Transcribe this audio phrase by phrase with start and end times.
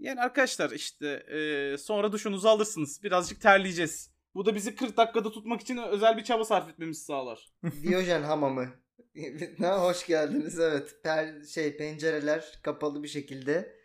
[0.00, 3.02] Yani arkadaşlar işte e, sonra duşunuzu alırsınız.
[3.02, 4.10] Birazcık terleyeceğiz.
[4.34, 7.52] Bu da bizi 40 dakikada tutmak için özel bir çaba sarf etmemizi sağlar.
[7.82, 8.68] Diyojen hamamı.
[9.58, 10.96] ha, hoş geldiniz evet.
[11.02, 13.76] Per, şey pencereler kapalı bir şekilde.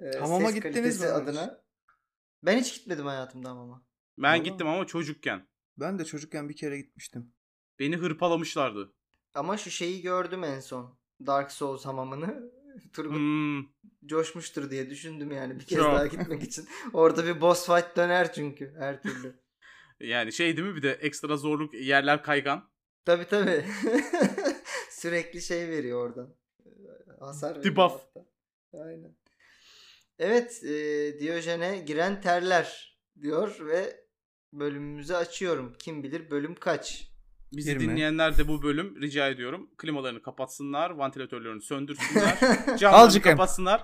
[0.00, 1.06] E, Hamama ses gittiniz mi?
[1.06, 1.64] adına.
[2.42, 3.86] Ben hiç gitmedim hayatımda hamama.
[4.18, 4.36] Ben Valla.
[4.36, 5.48] gittim ama çocukken.
[5.76, 7.32] Ben de çocukken bir kere gitmiştim.
[7.78, 8.94] Beni hırpalamışlardı.
[9.34, 10.98] Ama şu şeyi gördüm en son.
[11.26, 12.52] Dark Souls hamamını.
[12.92, 13.64] Turgut Hmm,
[14.06, 15.86] coşmuştur diye düşündüm yani bir kez Çok.
[15.94, 16.68] daha gitmek için.
[16.92, 19.34] Orada bir boss fight döner çünkü her türlü.
[20.00, 22.70] yani şey değil mi bir de ekstra zorluk yerler kaygan.
[23.04, 23.64] Tabi tabi.
[24.90, 26.34] Sürekli şey veriyor oradan.
[26.66, 26.70] Ee,
[27.20, 27.64] Hasar.
[27.64, 28.00] Debuff.
[28.72, 29.16] Aynen.
[30.18, 30.70] Evet e,
[31.20, 34.04] Diyojen'e giren terler diyor ve
[34.52, 35.74] bölümümüzü açıyorum.
[35.78, 37.13] Kim bilir bölüm kaç?
[37.56, 37.82] Bizi Yirmi.
[37.82, 39.70] dinleyenler de bu bölüm rica ediyorum.
[39.78, 42.38] Klimalarını kapatsınlar, vantilatörlerini söndürsünler,
[42.78, 43.82] camlarını kapatsınlar.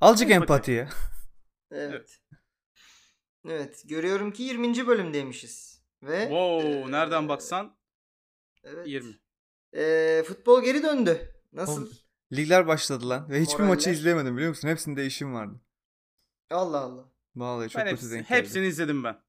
[0.00, 0.30] Bakın.
[0.30, 0.88] empatiye.
[1.70, 2.18] evet.
[3.48, 4.86] Evet görüyorum ki 20.
[4.86, 5.82] bölümdeymişiz.
[6.02, 7.76] Ve Wow, e, nereden baksan
[8.64, 8.86] evet.
[8.88, 9.14] 20.
[9.72, 11.34] E, futbol geri döndü.
[11.52, 11.72] Nasıl?
[11.82, 11.90] Oğlum,
[12.32, 13.74] Ligler başladı lan ve hiçbir Moraller.
[13.74, 14.68] maçı izleyemedim biliyor musun?
[14.68, 15.60] Hepsinde işim vardı.
[16.50, 17.04] Allah Allah.
[17.36, 18.38] Vallahi çok Ben kötü hepsi- denk geldi.
[18.40, 19.20] hepsini izledim ben.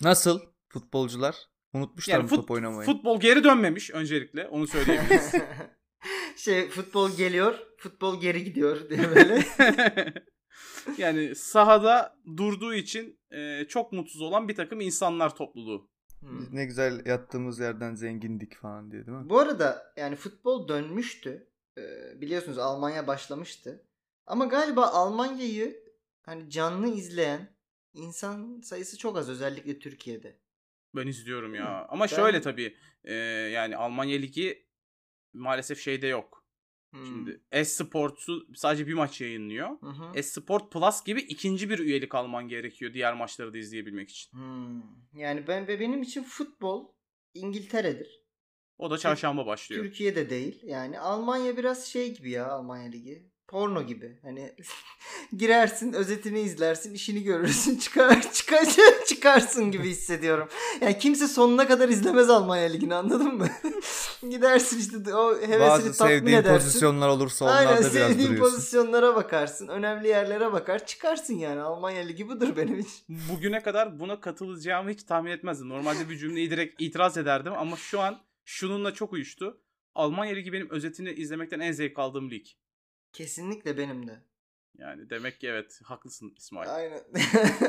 [0.00, 1.36] Nasıl futbolcular?
[1.74, 2.86] Unutmuşlar Yani mı fut- top oynamayı?
[2.86, 5.32] futbol geri dönmemiş öncelikle onu söyleyebiliriz.
[6.36, 9.44] şey futbol geliyor, futbol geri gidiyor diye böyle.
[10.98, 15.90] yani sahada durduğu için e, çok mutsuz olan bir takım insanlar topluluğu.
[16.20, 16.38] Hmm.
[16.38, 19.28] Biz ne güzel yattığımız yerden zengindik falan diye değil mi?
[19.28, 21.48] Bu arada yani futbol dönmüştü.
[21.78, 23.86] Ee, biliyorsunuz Almanya başlamıştı.
[24.26, 25.84] Ama galiba Almanya'yı
[26.22, 27.56] hani canlı izleyen
[27.94, 30.40] insan sayısı çok az özellikle Türkiye'de.
[30.94, 31.86] Ben izliyorum ya.
[31.88, 33.14] Ama Ben- şöyle tabii e,
[33.52, 34.66] yani Almanya Ligi
[35.32, 36.42] maalesef şeyde yok.
[36.90, 37.06] Hmm.
[37.06, 39.70] Şimdi S-Sports'u sadece bir maç yayınlıyor.
[40.14, 44.32] S-Sport Plus gibi ikinci bir üyelik alman gerekiyor diğer maçları da izleyebilmek için.
[44.32, 44.82] Hmm.
[45.14, 46.88] Yani ben ve benim için futbol
[47.34, 48.22] İngiltere'dir.
[48.78, 49.84] O da çarşamba başlıyor.
[49.84, 50.60] Türkiye'de değil.
[50.62, 53.31] Yani Almanya biraz şey gibi ya Almanya Ligi.
[53.48, 54.18] Porno gibi.
[54.22, 54.52] Hani
[55.36, 58.64] girersin, özetini izlersin, işini görürsün, çıkar çıkar
[59.06, 60.48] çıkarsın gibi hissediyorum.
[60.80, 63.48] Yani kimse sonuna kadar izlemez Almanya Ligi'ni anladın mı?
[64.30, 66.54] Gidersin işte o hevesini Bazı tatmin sevdiğin edersin.
[66.66, 68.54] pozisyonlar olursa onlarda Aynen biraz sevdiğin duruyorsun.
[68.56, 69.68] pozisyonlara bakarsın.
[69.68, 70.86] Önemli yerlere bakar.
[70.86, 71.60] Çıkarsın yani.
[71.60, 72.92] Almanya Ligi budur benim için.
[73.32, 75.68] Bugüne kadar buna katılacağımı hiç tahmin etmezdim.
[75.68, 79.60] Normalde bir cümleyi direkt itiraz ederdim ama şu an şununla çok uyuştu.
[79.94, 82.46] Almanya Ligi benim özetini izlemekten en zevk aldığım lig.
[83.12, 84.22] Kesinlikle benim de.
[84.78, 86.74] Yani demek ki evet haklısın İsmail.
[86.74, 87.02] Aynen.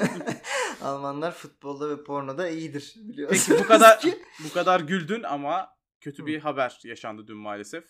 [0.82, 3.46] Almanlar futbolda ve pornoda iyidir biliyorsun.
[3.50, 4.04] Peki bu kadar
[4.44, 7.86] bu kadar güldün ama kötü bir haber yaşandı dün maalesef.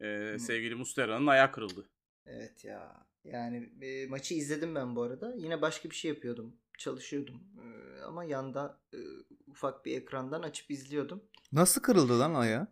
[0.00, 1.90] Ee, sevgili Mustera'nın ayağı kırıldı.
[2.26, 3.06] Evet ya.
[3.24, 5.34] Yani e, maçı izledim ben bu arada.
[5.36, 6.56] Yine başka bir şey yapıyordum.
[6.78, 7.42] Çalışıyordum.
[7.58, 8.98] Ee, ama yanda e,
[9.46, 11.24] ufak bir ekrandan açıp izliyordum.
[11.52, 12.66] Nasıl kırıldı lan ayağı?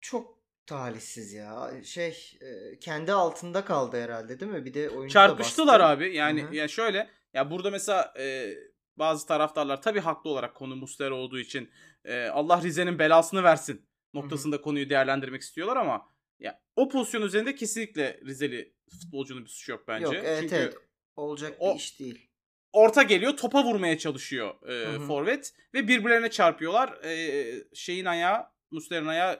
[0.00, 0.39] Çok
[0.70, 1.70] talihsiz ya.
[1.84, 4.64] Şey e, kendi altında kaldı herhalde değil mi?
[4.64, 6.16] Bir de oyuncu Çarpıştılar abi.
[6.16, 6.54] Yani Hı hı.
[6.54, 8.54] ya şöyle ya burada mesela e,
[8.96, 11.70] bazı taraftarlar tabii haklı olarak konu Mustera olduğu için
[12.04, 16.06] e, Allah Rize'nin belasını versin noktasında konuyu değerlendirmek istiyorlar ama
[16.38, 20.04] ya o pozisyon üzerinde kesinlikle Rizeli futbolcunun bir suçu yok bence.
[20.04, 20.76] Yok evet Çünkü evet.
[21.16, 22.30] Olacak o- bir iş değil.
[22.72, 27.04] orta geliyor topa vurmaya çalışıyor e, forvet ve birbirlerine çarpıyorlar.
[27.04, 27.44] E,
[27.74, 28.46] şeyin ayağı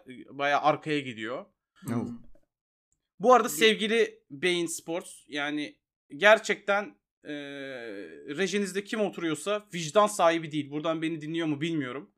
[0.09, 1.47] E, bayağı arkaya gidiyor.
[1.81, 2.19] Hmm.
[3.21, 5.79] Bu arada sevgili Beyin Sports yani
[6.17, 7.33] gerçekten e,
[8.37, 10.71] rejinizde kim oturuyorsa vicdan sahibi değil.
[10.71, 12.11] Buradan beni dinliyor mu bilmiyorum.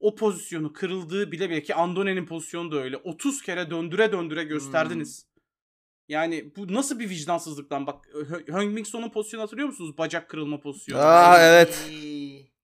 [0.00, 2.96] O pozisyonu kırıldığı bile belki Andone'nin pozisyonu da öyle.
[2.96, 5.26] 30 kere döndüre döndüre gösterdiniz.
[6.08, 8.08] Yani bu nasıl bir vicdansızlıktan bak
[8.46, 9.98] Heung-Min Son'un pozisyonu hatırlıyor musunuz?
[9.98, 11.00] Bacak kırılma pozisyonu.
[11.02, 11.90] Aa, evet.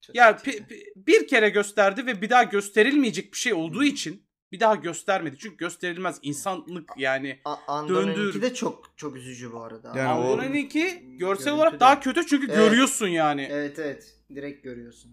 [0.01, 4.23] Çok Ya pi- pi- bir kere gösterdi ve bir daha gösterilmeyecek bir şey olduğu için
[4.51, 5.37] bir daha göstermedi.
[5.39, 7.39] Çünkü gösterilmez insanlık yani.
[7.45, 9.93] A- döndür- de çok çok üzücü bu arada.
[9.97, 10.83] Yani Andone'ninki
[11.17, 12.55] görsel Görüntü olarak de- daha kötü çünkü Evet.
[12.55, 13.47] görüyorsun yani.
[13.51, 14.15] Evet evet.
[14.35, 15.11] Direkt görüyorsun.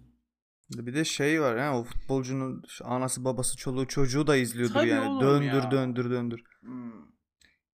[0.71, 5.21] Bir de şey var ya o futbolcunun anası babası çoluğu çocuğu da izliyordur Tabii yani.
[5.21, 5.71] Döndür ya.
[5.71, 6.41] döndür döndür.
[6.61, 6.93] Hmm.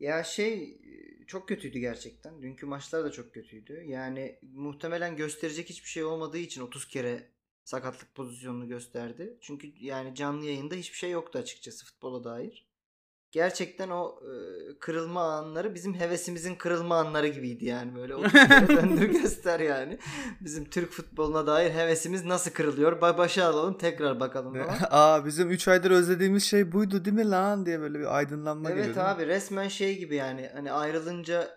[0.00, 0.81] Ya şey
[1.26, 2.43] çok kötüydü gerçekten.
[2.43, 3.82] Dünkü maçlar da çok kötüydü.
[3.87, 7.29] Yani muhtemelen gösterecek hiçbir şey olmadığı için 30 kere
[7.65, 9.38] sakatlık pozisyonunu gösterdi.
[9.41, 12.74] Çünkü yani canlı yayında hiçbir şey yoktu açıkçası futbola dair.
[13.34, 14.32] Gerçekten o e,
[14.81, 19.98] kırılma anları bizim hevesimizin kırılma anları gibiydi yani böyle 30 kere döndür göster yani.
[20.40, 23.00] Bizim Türk futboluna dair hevesimiz nasıl kırılıyor?
[23.00, 24.54] Ba- başa alalım tekrar bakalım.
[24.90, 28.86] Aa bizim 3 aydır özlediğimiz şey buydu değil mi lan diye böyle bir aydınlanma geliyor.
[28.86, 29.12] Evet değil mi?
[29.12, 31.56] abi resmen şey gibi yani hani ayrılınca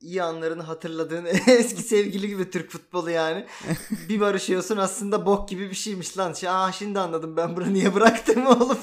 [0.00, 3.46] iyi anlarını hatırladığın eski sevgili gibi Türk futbolu yani.
[4.08, 6.34] bir barışıyorsun aslında bok gibi bir şeymiş lan.
[6.46, 8.78] Aa şimdi anladım ben bunu niye bıraktım oğlum.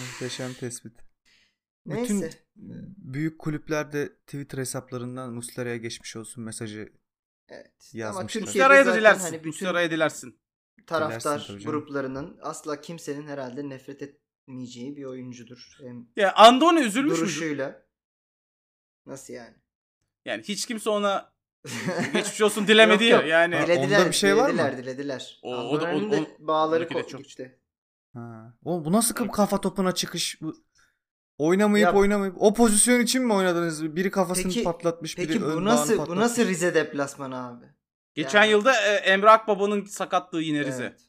[0.00, 0.92] Muhteşem tespit.
[1.86, 2.14] Neyse.
[2.14, 2.30] Bütün
[2.96, 6.92] büyük kulüplerde Twitter hesaplarından Muslera'ya geçmiş olsun mesajı
[7.48, 7.90] Evet.
[7.92, 8.40] yazmışlar.
[8.40, 9.22] Ama Muslera'ya da dilersin.
[9.24, 10.40] hani bütün Muslera'ya dilersin.
[10.86, 15.76] taraftar Dilersin gruplarının asla kimsenin herhalde nefret etmeyeceği bir oyuncudur.
[15.80, 17.86] Hem Ya Andone üzülmüş duruşuyla.
[19.06, 19.54] Nasıl yani?
[20.24, 21.32] Yani hiç kimse ona
[22.12, 23.16] geçmiş olsun dilemedi Yok, ya.
[23.20, 23.28] yok.
[23.28, 24.58] Yani dilediler, onda bir şey var mı?
[24.58, 25.38] dilediler, dilediler.
[25.42, 27.65] O- o o- de bağları onunki de ko- çok-.
[28.16, 28.52] Ha.
[28.64, 30.42] Oğlum bu nasıl kı- kafa topuna çıkış?
[30.42, 30.54] Bu
[31.38, 33.96] oynamayıp Ya- oynamayıp o pozisyon için mi oynadınız?
[33.96, 36.22] Biri kafasını Peki- patlatmış, biri Peki ön bu nasıl bu patlatmış.
[36.22, 37.64] nasıl Rize deplasmanı abi?
[38.14, 40.82] geçen Yani- yılda e, Emre Akbaba'nın sakatlığı yine Rize.
[40.84, 41.00] Evet.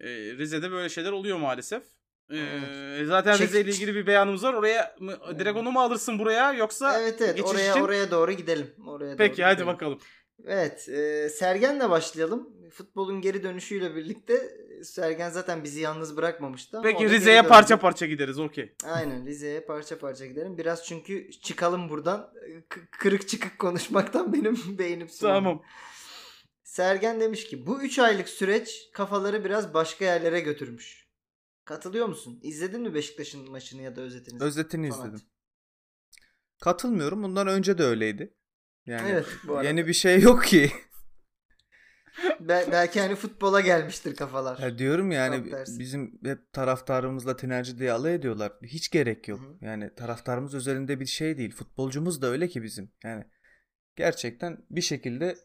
[0.00, 1.82] E, Rize'de böyle şeyler oluyor maalesef.
[2.30, 3.08] E, Evet.
[3.08, 4.54] zaten Çek- Rize ile ilgili bir beyanımız var.
[4.54, 7.80] Oraya mı, direkt onu mu alırsın buraya yoksa Evet evet oraya için?
[7.80, 8.74] oraya doğru gidelim.
[8.86, 9.66] Oraya Peki doğru hadi gidelim.
[9.74, 9.98] bakalım.
[10.46, 12.48] Evet, e, Sergen'le başlayalım.
[12.70, 16.80] Futbolun geri dönüşüyle birlikte Sergen zaten bizi yalnız bırakmamıştı.
[16.82, 18.74] Peki Rize'ye parça parça gideriz okey.
[18.84, 20.58] Aynen Rize'ye parça parça gidelim.
[20.58, 22.32] Biraz çünkü çıkalım buradan.
[22.68, 25.34] K- kırık çıkık konuşmaktan benim beynim sulandı.
[25.34, 25.62] Tamam.
[26.64, 31.08] Sergen demiş ki bu 3 aylık süreç kafaları biraz başka yerlere götürmüş.
[31.64, 32.40] Katılıyor musun?
[32.42, 34.42] İzledin mi Beşiktaş'ın maçını ya da özetini?
[34.42, 35.06] Özetini Falan.
[35.06, 35.26] izledim.
[36.60, 37.22] Katılmıyorum.
[37.22, 38.34] Bundan önce de öyleydi.
[38.88, 39.68] Yani Evet bu arada.
[39.68, 40.70] yeni bir şey yok ki.
[42.40, 44.58] Be- belki hani futbola gelmiştir kafalar.
[44.58, 48.52] Ya diyorum yani bizim hep taraftarımızla tinerci diye alay ediyorlar.
[48.62, 49.40] Hiç gerek yok.
[49.40, 49.56] Hı hı.
[49.60, 51.50] Yani taraftarımız özelinde bir şey değil.
[51.50, 52.90] Futbolcumuz da öyle ki bizim.
[53.04, 53.24] Yani
[53.96, 55.36] gerçekten bir şekilde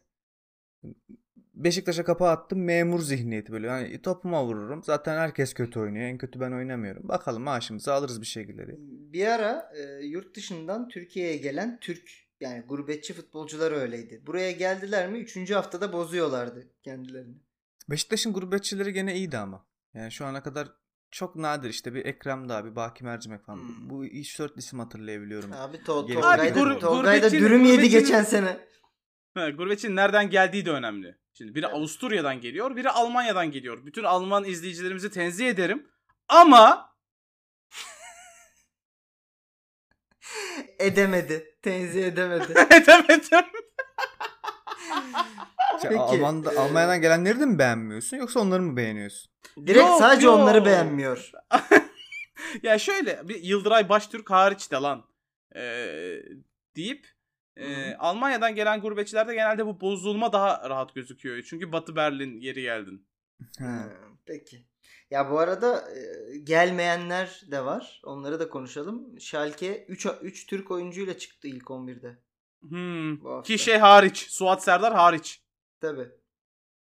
[1.54, 3.66] Beşiktaş'a kapağı attım memur zihniyeti böyle.
[3.66, 4.82] Yani topuma vururum.
[4.82, 6.04] Zaten herkes kötü oynuyor.
[6.04, 7.08] En kötü ben oynamıyorum.
[7.08, 8.66] Bakalım maaşımızı alırız bir şekilde.
[8.66, 8.76] diye.
[9.12, 14.22] Bir ara e, yurt dışından Türkiye'ye gelen Türk yani gurbetçi futbolcular öyleydi.
[14.26, 15.50] Buraya geldiler mi 3.
[15.50, 17.34] haftada bozuyorlardı kendilerini.
[17.90, 19.66] Beşiktaş'ın gurbetçileri gene iyiydi ama.
[19.94, 20.68] Yani şu ana kadar
[21.10, 23.58] çok nadir işte bir Ekrem daha bir Baki Mercimek falan.
[23.58, 23.90] Hmm.
[23.90, 25.52] Bu 3-4 isim hatırlayabiliyorum.
[25.52, 28.58] Abi to Geri- Tolgay Abi da, gur- Tolgay da gurbetçinin- dürüm yedi geçen sene.
[29.34, 31.18] Ha, gurbetçinin nereden geldiği de önemli.
[31.32, 31.74] Şimdi biri Evet.
[31.74, 33.86] Avusturya'dan geliyor, biri Almanya'dan geliyor.
[33.86, 35.86] Bütün Alman izleyicilerimizi tenzih ederim.
[36.28, 36.94] Ama
[40.78, 41.53] Edemedi.
[41.64, 42.52] Tenzih edemedi.
[42.70, 43.46] edemedim.
[45.82, 49.32] Peki, Alman'da, e, Almanya'dan gelenleri de mi beğenmiyorsun yoksa onları mı beğeniyorsun?
[49.56, 50.40] Direkt Yok, sadece yok.
[50.40, 51.30] onları beğenmiyor.
[52.62, 55.04] ya şöyle bir Yıldıray Baştürk hariç de lan
[55.56, 56.16] ee,
[56.76, 57.06] deyip
[57.56, 57.96] ee, Hı.
[57.98, 61.42] Almanya'dan gelen gurbetçilerde genelde bu bozulma daha rahat gözüküyor.
[61.42, 63.06] Çünkü Batı Berlin yeri geldin.
[63.58, 63.88] Ha,
[64.26, 64.64] Peki.
[65.10, 68.00] Ya bu arada e, gelmeyenler de var.
[68.04, 69.20] Onları da konuşalım.
[69.20, 72.18] Schalke 3 3 Türk oyuncuyla çıktı ilk 11'de.
[72.60, 73.42] Hmm.
[73.42, 74.26] Ki şey hariç.
[74.30, 75.42] Suat Serdar hariç.
[75.80, 76.08] Tabii.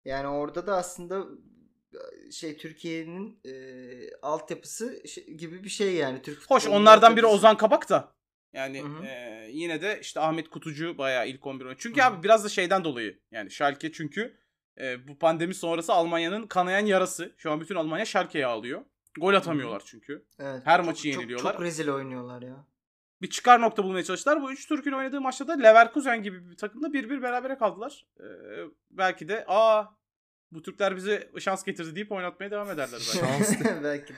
[0.06, 1.25] Yani orada da aslında
[2.31, 3.53] şey Türkiye'nin e,
[4.21, 5.03] altyapısı
[5.38, 6.21] gibi bir şey yani.
[6.21, 7.25] Türk Hoş onlardan biri.
[7.25, 8.13] Ozan Kabak da.
[8.53, 9.06] Yani Hı hı.
[9.06, 11.81] e, yine de işte Ahmet Kutucu bayağı ilk 11 oyuncu.
[11.81, 12.06] Çünkü hı.
[12.06, 13.19] abi biraz da şeyden dolayı.
[13.31, 14.38] Yani Schalke çünkü
[14.79, 17.33] e, bu pandemi sonrası Almanya'nın kanayan yarası.
[17.38, 18.81] Şu an bütün Almanya Schalke'ye alıyor.
[19.19, 20.25] Gol atamıyorlar çünkü.
[20.39, 21.53] Evet, Her çok- maçı çok- yeniliyorlar.
[21.53, 22.65] Çok, rezil oynuyorlar ya.
[23.21, 24.41] Bir çıkar nokta bulmaya çalıştılar.
[24.41, 28.06] Bu üç Türk'ün oynadığı maçta da Leverkusen gibi bir takımla 1-1 berabere kaldılar.
[28.19, 28.25] E,
[28.92, 29.83] belki de aa
[30.51, 33.83] bu Türkler bize şans getirdi deyip oynatmaya devam ederler belki.
[33.83, 34.18] Belki de.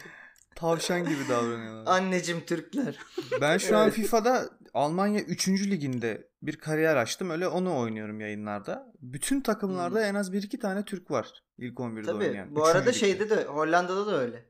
[0.56, 1.84] Tavşan gibi davranıyorlar.
[1.98, 3.00] Anneciğim Türkler.
[3.42, 3.90] Ben şu an.
[3.90, 5.48] FIFA'da Almanya 3.
[5.72, 7.30] liginde bir kariyer açtım.
[7.30, 8.92] Öyle onu oynuyorum yayınlarda.
[9.02, 10.06] Bütün takımlarda Hmm.
[10.06, 11.44] en az 1-2 tane Türk var.
[11.58, 12.26] İlk 11'de Tabii.
[12.28, 12.56] oynayan.
[12.56, 12.94] Bu arada ligde.
[12.94, 14.50] şeyde de Hollanda'da da öyle.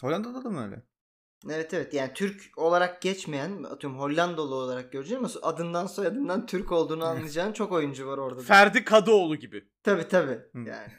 [0.00, 0.82] Hollanda'da da mı öyle?
[1.50, 7.04] Evet evet yani Türk olarak geçmeyen atıyorum Hollandalı olarak göreceğim ama adından soyadından Türk olduğunu
[7.08, 8.38] anlayacağın çok oyuncu var orada.
[8.38, 8.42] da.
[8.42, 9.64] Ferdi Kadıoğlu gibi.
[9.82, 10.32] Tabii tabii.
[10.52, 10.58] Hı.
[10.58, 10.92] Yani.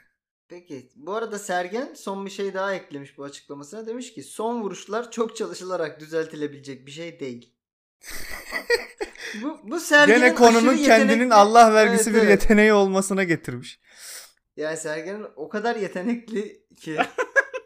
[0.50, 3.88] Peki bu arada Sergen son bir şey daha eklemiş bu açıklamasına.
[3.88, 7.54] Demiş ki son vuruşlar çok çalışılarak düzeltilebilecek bir şey değil.
[9.44, 12.42] bu, bu Sergen'in Gene konunun aşırı kendinin Allah vergisi Evet, bir evet.
[12.42, 13.80] yeteneği olmasına getirmiş.
[14.58, 16.98] Yani Sergen'in o kadar yetenekli ki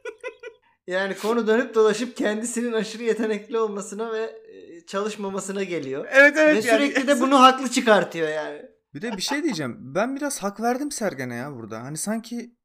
[0.88, 6.08] yani konu dönüp dolaşıp kendisinin aşırı yetenekli olmasına ve e, çalışmamasına geliyor.
[6.12, 6.66] Evet evet.
[6.66, 8.62] ve yani- sürekli de bunu haklı çıkartıyor yani.
[8.94, 9.78] Bir de bir şey diyeceğim.
[9.80, 11.84] Ben biraz hak verdim Sergen'e ya burada.
[11.84, 12.56] Hani sanki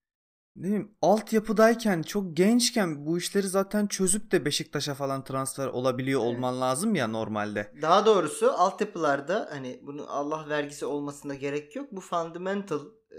[0.57, 6.35] ne bileyim altyapıdayken çok gençken bu işleri zaten çözüp de Beşiktaş'a falan transfer olabiliyor Evet.
[6.37, 7.73] olman lazım ya normalde.
[7.83, 11.87] Daha doğrusu altyapılarda hani bunu Allah vergisi olmasına gerek yok.
[11.93, 13.19] Bu fundamental e,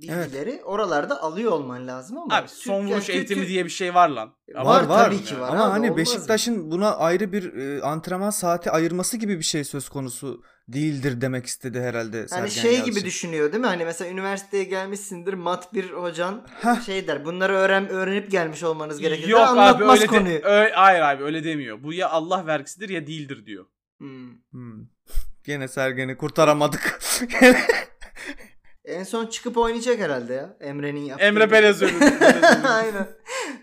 [0.00, 3.70] bilgileri oralarda alıyor olman lazım ama Abi son Türk- vuruş yani eğitimi Türk- diye bir
[3.70, 4.28] şey var lan.
[4.54, 5.04] Var, Var var.
[5.04, 5.96] tabii ki var Ama abi, hani?
[5.96, 11.46] Beşiktaş'ın buna ayrı bir e, antrenman saati ayırması gibi bir şey söz konusu değildir demek
[11.46, 12.94] istedi herhalde Sergen Hani şey Yalçın.
[12.94, 13.66] gibi düşünüyor değil mi?
[13.66, 16.82] Hani mesela üniversiteye gelmişsindir mat bir hocan Heh.
[16.86, 17.24] şey der.
[17.24, 19.28] Bunları öğren öğrenip gelmiş olmanız gerekir.
[19.28, 20.26] Yok der, abi anlatmaz öyle konuyu.
[20.26, 21.82] de, ö- hayır abi öyle demiyor.
[21.82, 23.66] Bu ya Allah vergisidir ya değildir diyor.
[23.98, 24.30] Hmm.
[24.50, 24.86] Hmm.
[25.44, 27.00] Gene Sergen'i kurtaramadık.
[28.84, 30.56] En son çıkıp oynayacak herhalde ya.
[30.60, 31.24] Emre'nin yaptığı.
[31.24, 31.66] Emre öyle.
[31.66, 31.84] Öyle.
[32.68, 33.08] Aynen.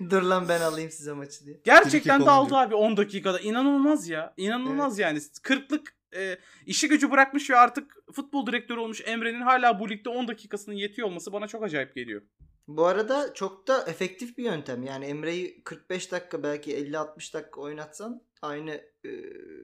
[0.10, 1.62] Dur lan ben alayım size maçı diye.
[1.64, 3.40] Gerçekten de aldı abi 10 dakikada.
[3.40, 4.34] İnanılmaz ya.
[4.38, 5.18] İnanılmaz yani.
[5.20, 10.28] 40'lık e, işi gücü bırakmış ve artık futbol direktörü olmuş Emre'nin hala bu ligde 10
[10.28, 12.22] dakikasının yetiyor olması bana çok acayip geliyor.
[12.68, 14.84] Bu arada çok da efektif bir yöntem.
[14.84, 18.72] Yani Emre'yi 45 dakika belki 50-60 dakika oynatsan aynı
[19.06, 19.12] e,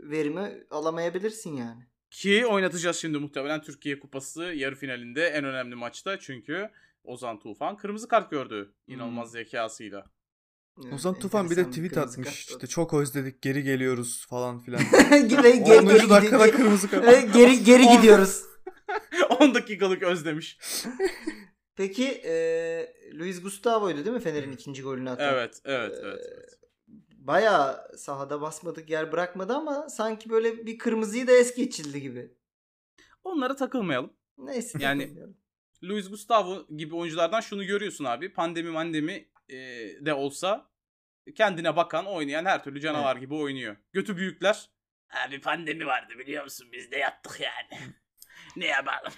[0.02, 1.84] verimi alamayabilirsin yani.
[2.12, 6.20] Ki oynatacağız şimdi muhtemelen Türkiye Kupası yarı finalinde en önemli maçta.
[6.20, 6.70] Çünkü
[7.04, 8.74] Ozan Tufan kırmızı kart gördü.
[8.88, 10.06] İnanılmaz zekasıyla.
[10.82, 12.28] Evet, Ozan Tufan bir de tweet atmış.
[12.28, 14.82] kart işte çok özledik geri geliyoruz falan filan.
[15.30, 15.88] Gibi geri, 10.
[15.88, 17.06] geri, dakikada geri, kırmızı kart.
[17.06, 18.44] geri, geri, geri gidiyoruz.
[19.40, 20.58] 10 dakikalık özlemiş.
[21.76, 22.34] Peki e,
[23.14, 25.34] Luis Gustavo'ydu değil mi Fener'in ikinci golünü atan?
[25.34, 26.20] Evet, evet, evet.
[26.22, 26.60] Ee, evet.
[27.16, 32.34] Bayağı sahada basmadık yer bırakmadı ama sanki böyle bir kırmızıyı da es geçildi gibi.
[33.24, 34.14] Onlara takılmayalım.
[34.38, 34.78] Neyse.
[34.82, 35.14] Yani-.
[35.84, 38.34] Luis Gustavo gibi oyunculardan şunu görüyorsun abi.
[38.34, 39.58] Pandemi mandemi e,
[40.06, 40.70] de olsa
[41.36, 43.76] kendine bakan, oynayan her türlü canavar gibi oynuyor.
[43.94, 44.70] Götü büyükler.
[45.28, 46.68] Abi pandemi vardı biliyor musun?
[46.74, 47.82] Biz de yattık yani.
[48.56, 49.14] ne yapalım?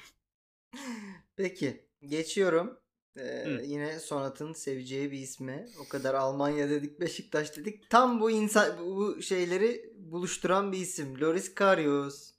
[1.35, 2.79] Peki geçiyorum.
[3.17, 3.61] Ee, Hı.
[3.63, 5.65] yine Sonat'ın seveceği bir ismi.
[5.79, 7.89] O kadar Almanya dedik, Beşiktaş dedik.
[7.89, 11.21] Tam bu insan bu şeyleri buluşturan bir isim.
[11.21, 12.31] Loris Karius.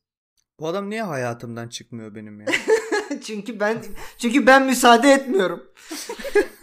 [0.60, 2.46] Bu adam niye hayatımdan çıkmıyor benim ya?
[3.24, 3.84] çünkü ben
[4.18, 5.72] çünkü ben müsaade etmiyorum.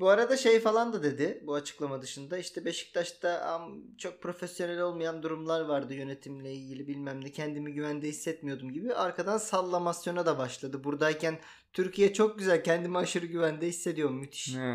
[0.00, 3.60] Bu arada şey falan da dedi bu açıklama dışında işte Beşiktaş'ta
[3.98, 10.26] çok profesyonel olmayan durumlar vardı yönetimle ilgili bilmem ne kendimi güvende hissetmiyordum gibi arkadan sallamasyona
[10.26, 10.84] da başladı.
[10.84, 11.38] Buradayken
[11.72, 14.56] Türkiye çok güzel kendimi aşırı güvende hissediyorum müthiş.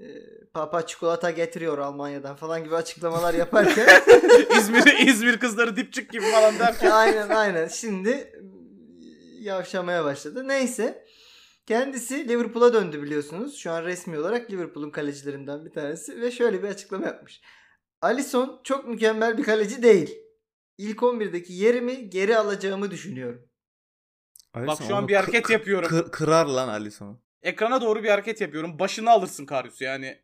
[0.00, 0.04] Ee,
[0.54, 3.88] Papa çikolata getiriyor Almanya'dan falan gibi açıklamalar yaparken
[4.58, 6.90] İzmir İzmir kızları dipçik gibi falan derken.
[6.94, 7.68] aynen aynen.
[7.68, 8.32] Şimdi
[9.40, 10.48] yavşamaya başladı.
[10.48, 11.04] Neyse.
[11.68, 13.56] Kendisi Liverpool'a döndü biliyorsunuz.
[13.56, 16.20] Şu an resmi olarak Liverpool'un kalecilerinden bir tanesi.
[16.20, 17.40] Ve şöyle bir açıklama yapmış.
[18.02, 20.18] Alisson çok mükemmel bir kaleci değil.
[20.78, 23.48] İlk 11'deki yerimi geri alacağımı düşünüyorum.
[24.54, 25.88] Bak Alisson şu an bir hareket kı- yapıyorum.
[25.90, 27.20] kı- kırar lan Alisson.
[27.42, 28.78] Ekrana doğru bir hareket yapıyorum.
[28.78, 30.22] Başını alırsın Karius yani.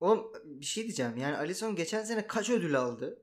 [0.00, 1.16] Oğlum bir şey diyeceğim.
[1.16, 3.22] Yani Alisson geçen sene kaç ödül aldı?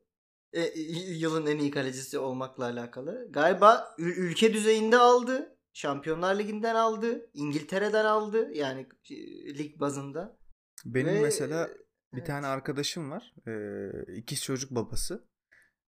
[0.53, 3.27] E, y- yılın en iyi kalecisi olmakla alakalı.
[3.29, 5.57] Galiba ül- ülke düzeyinde aldı.
[5.73, 7.29] Şampiyonlar Ligi'nden aldı.
[7.33, 8.51] İngiltere'den aldı.
[8.53, 9.15] Yani e,
[9.57, 10.37] lig bazında.
[10.85, 11.69] Benim Ve- mesela
[12.13, 12.27] bir evet.
[12.27, 13.33] tane arkadaşım var.
[13.47, 15.27] Ee, ikiz çocuk babası.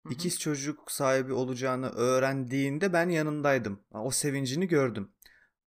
[0.10, 3.84] İkiz çocuk sahibi olacağını öğrendiğinde ben yanındaydım.
[3.92, 5.12] O sevincini gördüm.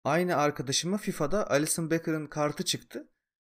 [0.04, 3.10] Aynı arkadaşıma FIFA'da Alison Becker'ın kartı çıktı.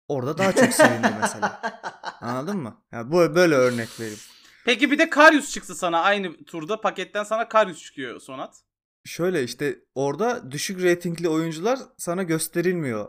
[0.08, 1.62] Orada daha çok sevindi mesela.
[2.20, 2.84] Anladın mı?
[2.92, 4.18] Ya bu böyle örnek vereyim.
[4.64, 6.80] Peki bir de Karius çıktı sana aynı turda.
[6.80, 8.65] Paketten sana Karius çıkıyor Sonat.
[9.06, 13.08] Şöyle işte orada düşük reytingli oyuncular sana gösterilmiyor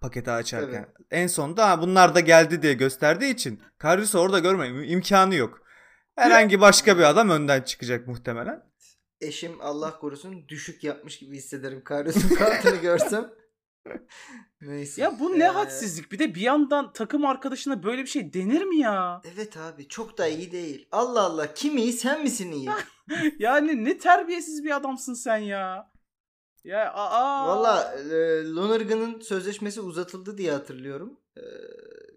[0.00, 0.86] paketi açarken.
[1.10, 5.62] En sonda ha, bunlar da geldi diye gösterdiği için Karius'u orada görme im- imkanı yok.
[6.16, 8.62] Herhangi başka bir adam önden çıkacak muhtemelen.
[9.20, 13.30] Eşim Allah korusun düşük yapmış gibi hissederim Karius'un kartını görsem.
[14.60, 15.02] Neyse.
[15.02, 16.12] Ya bu ne Ee, hadsizlik.
[16.12, 19.20] Bir de bir yandan takım arkadaşına böyle bir şey denir mi ya?
[19.34, 20.88] Evet abi çok da iyi değil.
[20.92, 22.68] Allah Allah kim iyi sen misin iyi?
[23.38, 25.92] Yani ne terbiyesiz bir adamsın sen ya.
[26.64, 27.48] Ya aa.
[27.48, 31.20] Valla e, Lonergan'ın sözleşmesi uzatıldı diye hatırlıyorum.
[31.36, 31.42] E,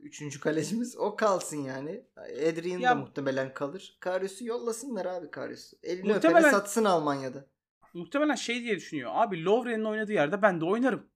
[0.02, 0.98] üçüncü kalecimiz.
[0.98, 2.06] O kalsın yani.
[2.18, 3.98] Adrian Ya- da muhtemelen kalır.
[4.00, 5.78] Karius'u yollasınlar abi Karius'u.
[5.84, 7.46] Elini Muhtemelen- öpene satsın Almanya'da.
[7.94, 9.12] Muhtemelen şey diye düşünüyor.
[9.14, 11.08] Abi Lovren'in oynadığı yerde ben de oynarım.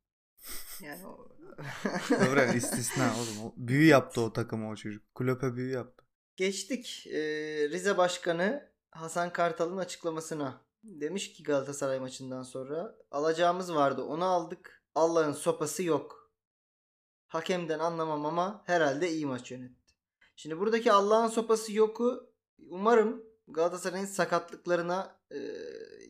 [0.82, 1.30] Yani o...
[2.30, 3.54] Öyle istisna oğlum.
[3.58, 5.16] Büyü yaptı o takıma o çocuk.
[5.16, 6.06] Kulüpe büyü yaptı.
[6.38, 7.20] Geçtik e,
[7.70, 10.62] Rize Başkanı Hasan Kartal'ın açıklamasına.
[10.84, 14.84] Demiş ki Galatasaray maçından sonra alacağımız vardı onu aldık.
[14.96, 16.32] Allah'ın sopası yok.
[17.28, 19.94] Hakemden anlamam ama herhalde iyi maç yönetti.
[20.36, 22.34] Şimdi buradaki Allah'ın sopası yoku
[22.70, 25.38] umarım Galatasaray'ın sakatlıklarına e,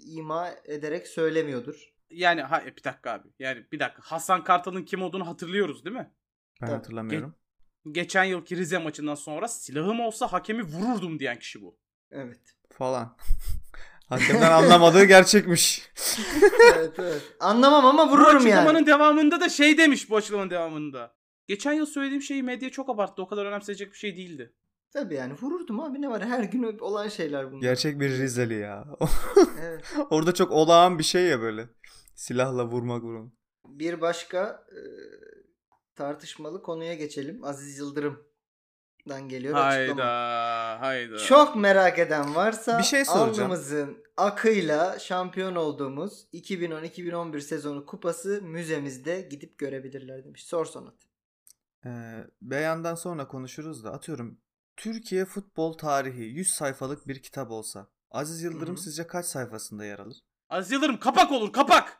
[0.05, 1.93] ima ederek söylemiyordur.
[2.11, 3.27] Yani ha, bir dakika abi.
[3.39, 4.01] Yani bir dakika.
[4.01, 6.11] Hasan Kartal'ın kim olduğunu hatırlıyoruz değil mi?
[6.61, 6.75] Ben Tabii.
[6.75, 7.35] hatırlamıyorum.
[7.91, 11.79] Geçen yılki Rize maçından sonra silahım olsa hakemi vururdum diyen kişi bu.
[12.11, 12.41] Evet.
[12.71, 13.17] Falan.
[14.09, 15.89] Hakemden anlamadığı gerçekmiş.
[16.75, 17.21] evet, evet.
[17.39, 18.87] Anlamam ama Bu vururum açıklamanın yani.
[18.87, 21.15] devamında da şey demiş bu açıklamanın devamında.
[21.47, 23.21] Geçen yıl söylediğim şeyi medya çok abarttı.
[23.21, 24.53] O kadar önemseyecek bir şey değildi.
[24.93, 27.61] Tabii yani vururdum abi ne var her gün olan şeyler bunlar.
[27.61, 28.85] Gerçek bir Rizeli ya.
[29.61, 29.93] Evet.
[30.09, 31.69] Orada çok olağan bir şey ya böyle.
[32.19, 33.33] Silahla vurmak vurmak.
[33.65, 34.79] Bir başka e,
[35.95, 37.43] tartışmalı konuya geçelim.
[37.43, 40.03] Aziz Yıldırım'dan geliyor açıklama.
[40.03, 41.17] Hayda, hayda.
[41.17, 49.57] Çok merak eden varsa Bir şey alnımızın akıyla şampiyon olduğumuz 2010-2011 sezonu kupası müzemizde gidip
[49.57, 50.45] görebilirler demiş.
[50.45, 50.95] Sor Sonat.
[51.85, 54.41] Ee, beyandan sonra konuşuruz da atıyorum
[54.77, 58.83] Türkiye futbol tarihi 100 sayfalık bir kitap olsa Aziz Yıldırım Hı hı.
[58.83, 60.17] sizce kaç sayfasında yer alır?
[60.49, 61.98] Aziz Yıldırım kapak olur kapak.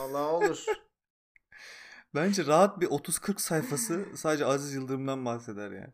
[0.00, 0.64] Vallahi olur.
[2.14, 5.92] Bence rahat bir 30-40 sayfası sadece Aziz Yıldırım'dan bahseder yani.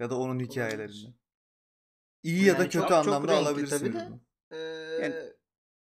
[0.00, 1.14] Ya da onun hikayelerinden.
[2.22, 3.80] İyi ya da Yani kötü çok- çok anlamda renkli alabilirsiniz.
[3.92, 4.20] tabii de.
[4.50, 4.58] Ee,
[5.02, 5.32] Yani-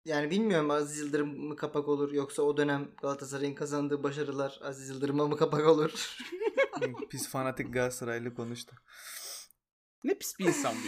[0.05, 5.27] yani bilmiyorum Aziz Yıldırım mı kapak olur yoksa o dönem Galatasaray'ın kazandığı başarılar Aziz Yıldırım'a
[5.27, 6.17] mı kapak olur?
[7.09, 8.75] Pis fanatik Galatasaraylı konuştu.
[10.03, 10.87] Ne pis bir insan bu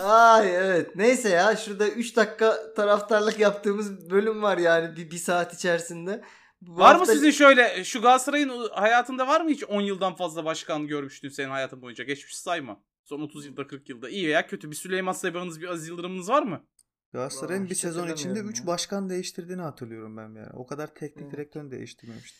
[0.00, 0.04] ya.
[0.04, 0.96] Ay evet.
[0.96, 6.22] Neyse ya şurada 3 dakika taraftarlık yaptığımız bölüm var yani bir, bir saat içerisinde.
[6.60, 10.44] Bu var mı hafta- sizin şöyle şu Galatasaray'ın hayatında var mı hiç 10 yıldan fazla
[10.44, 12.04] başkan görmüştün senin hayatın boyunca?
[12.04, 12.82] Geçmiş sayma.
[13.04, 14.08] Son 30 yılda 40 yılda.
[14.10, 16.66] iyi veya kötü bir Süleyman Seba'nız bir Aziz Yıldırım'ınız var mı?
[17.12, 18.66] Galatasaray'ın bir sezon içinde hatırlamıyorum 3 ya.
[18.66, 20.50] başkan değiştirdiğini hatırlıyorum ben yani.
[20.52, 21.32] O kadar teknik Evet.
[21.32, 22.38] direktör değiştirmemişti.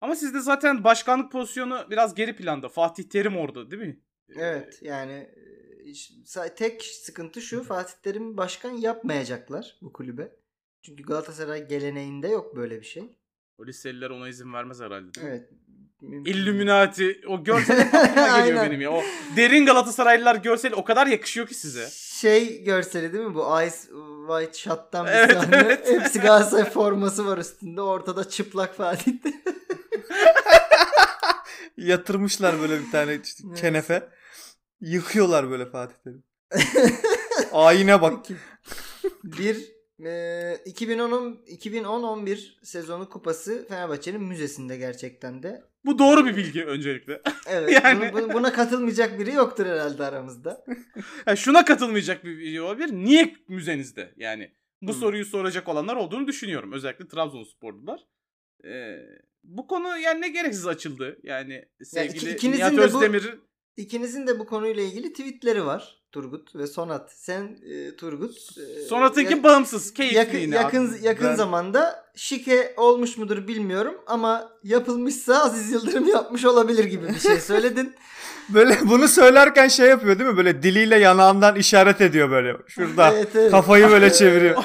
[0.00, 2.68] Ama sizde zaten başkanlık pozisyonu biraz geri planda.
[2.68, 4.00] Fatih Terim orada değil mi?
[4.36, 5.30] Evet yani
[6.56, 10.32] tek sıkıntı şu Fatih Terim başkan yapmayacaklar bu kulübe.
[10.82, 13.16] Çünkü Galatasaray geleneğinde yok böyle bir şey.
[13.58, 15.08] O liseliler ona izin vermez herhalde.
[15.22, 15.48] Evet.
[16.26, 17.90] Illuminati o görsel
[18.44, 18.90] geliyor benim ya.
[18.92, 19.02] O
[19.36, 21.88] derin Galatasaraylılar görseli o kadar yakışıyor ki size.
[21.90, 23.76] Şey görseli değil mi bu Ice
[24.28, 25.56] White Shot'tan bir Evet, sahne.
[25.56, 25.88] evet.
[25.90, 27.80] Hepsi Galatasaray forması var üstünde.
[27.80, 29.12] Ortada çıplak Fatih.
[31.76, 33.60] Yatırmışlar böyle bir tane işte Evet.
[33.60, 34.08] kenefe.
[34.80, 36.24] Yıkıyorlar böyle Fatih Terim.
[37.52, 38.26] Ayine bak.
[39.24, 39.56] bir
[40.06, 45.62] e, 2010 2010-11 sezonu kupası Fenerbahçe'nin müzesinde gerçekten de.
[45.84, 47.22] Bu doğru bir bilgi öncelikle.
[47.46, 47.80] Evet.
[47.84, 50.64] Yani- bunu- bunu- buna katılmayacak biri yoktur herhalde aramızda.
[51.26, 52.92] Yani şuna katılmayacak bir video olabilir.
[52.92, 54.14] Niye müzenizde?
[54.16, 55.00] Yani bu Hmm.
[55.00, 56.72] soruyu soracak olanlar olduğunu düşünüyorum.
[56.72, 58.00] Özellikle Trabzonsporlular.
[58.64, 58.96] Ee,
[59.44, 61.18] bu konu yani ne gereksiz açıldı.
[61.22, 63.38] Yani sevgili ikinizin Nihat de bu- Özdemir
[63.80, 66.00] İkinizin de bu konuyla ilgili tweetleri var.
[66.12, 67.12] Turgut ve Sonat.
[67.14, 68.36] Sen e, Turgut.
[68.58, 69.94] e, Sonrat'ınki ya- bağımsız.
[69.94, 71.06] Keyifli yakın yine yakın abi.
[71.06, 77.18] yakın Ben- zamanda şike olmuş mudur bilmiyorum ama yapılmışsa Aziz Yıldırım yapmış olabilir gibi bir
[77.18, 77.94] şey söyledin.
[78.54, 80.36] Böyle bunu söylerken şey yapıyor değil mi?
[80.36, 82.56] Böyle diliyle yanağından işaret ediyor böyle.
[82.68, 83.50] Şurada Evet, evet.
[83.50, 84.64] kafayı böyle çeviriyor.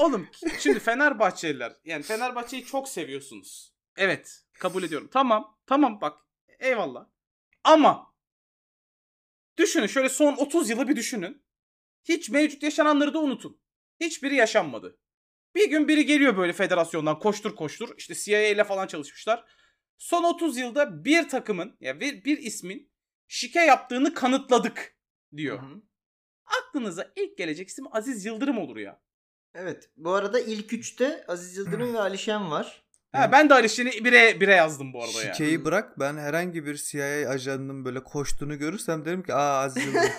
[0.00, 0.26] Oğlum
[0.58, 3.72] şimdi Fenerbahçeliler yani Fenerbahçe'yi çok seviyorsunuz.
[3.96, 5.08] Evet kabul ediyorum.
[5.12, 6.12] Tamam tamam bak
[6.60, 7.04] eyvallah.
[7.64, 8.11] Ama
[9.58, 11.44] düşünün şöyle son 30 yılı bir düşünün.
[12.04, 13.60] Hiç mevcut yaşananları da unutun.
[14.00, 14.98] Hiçbiri yaşanmadı.
[15.54, 17.94] Bir gün biri geliyor böyle federasyondan koştur koştur.
[17.98, 19.44] İşte CIA ile falan çalışmışlar.
[19.98, 22.92] Son 30 yılda bir takımın ya bir, bir ismin
[23.28, 24.96] şike yaptığını kanıtladık
[25.36, 25.62] diyor.
[25.62, 25.82] Hı hı.
[26.44, 29.02] Aklınıza ilk gelecek isim Aziz Yıldırım olur ya.
[29.54, 29.90] Evet.
[29.96, 32.84] Bu arada ilk üçte Aziz Yıldırım ve Alişen var.
[33.12, 35.32] Ha, ben de Alişin'i bire, bire yazdım bu arada ya.
[35.34, 40.04] Şikeyi bırak ben herhangi bir CIA ajanının böyle koştuğunu görürsem derim ki aa Aziz Yıldırım.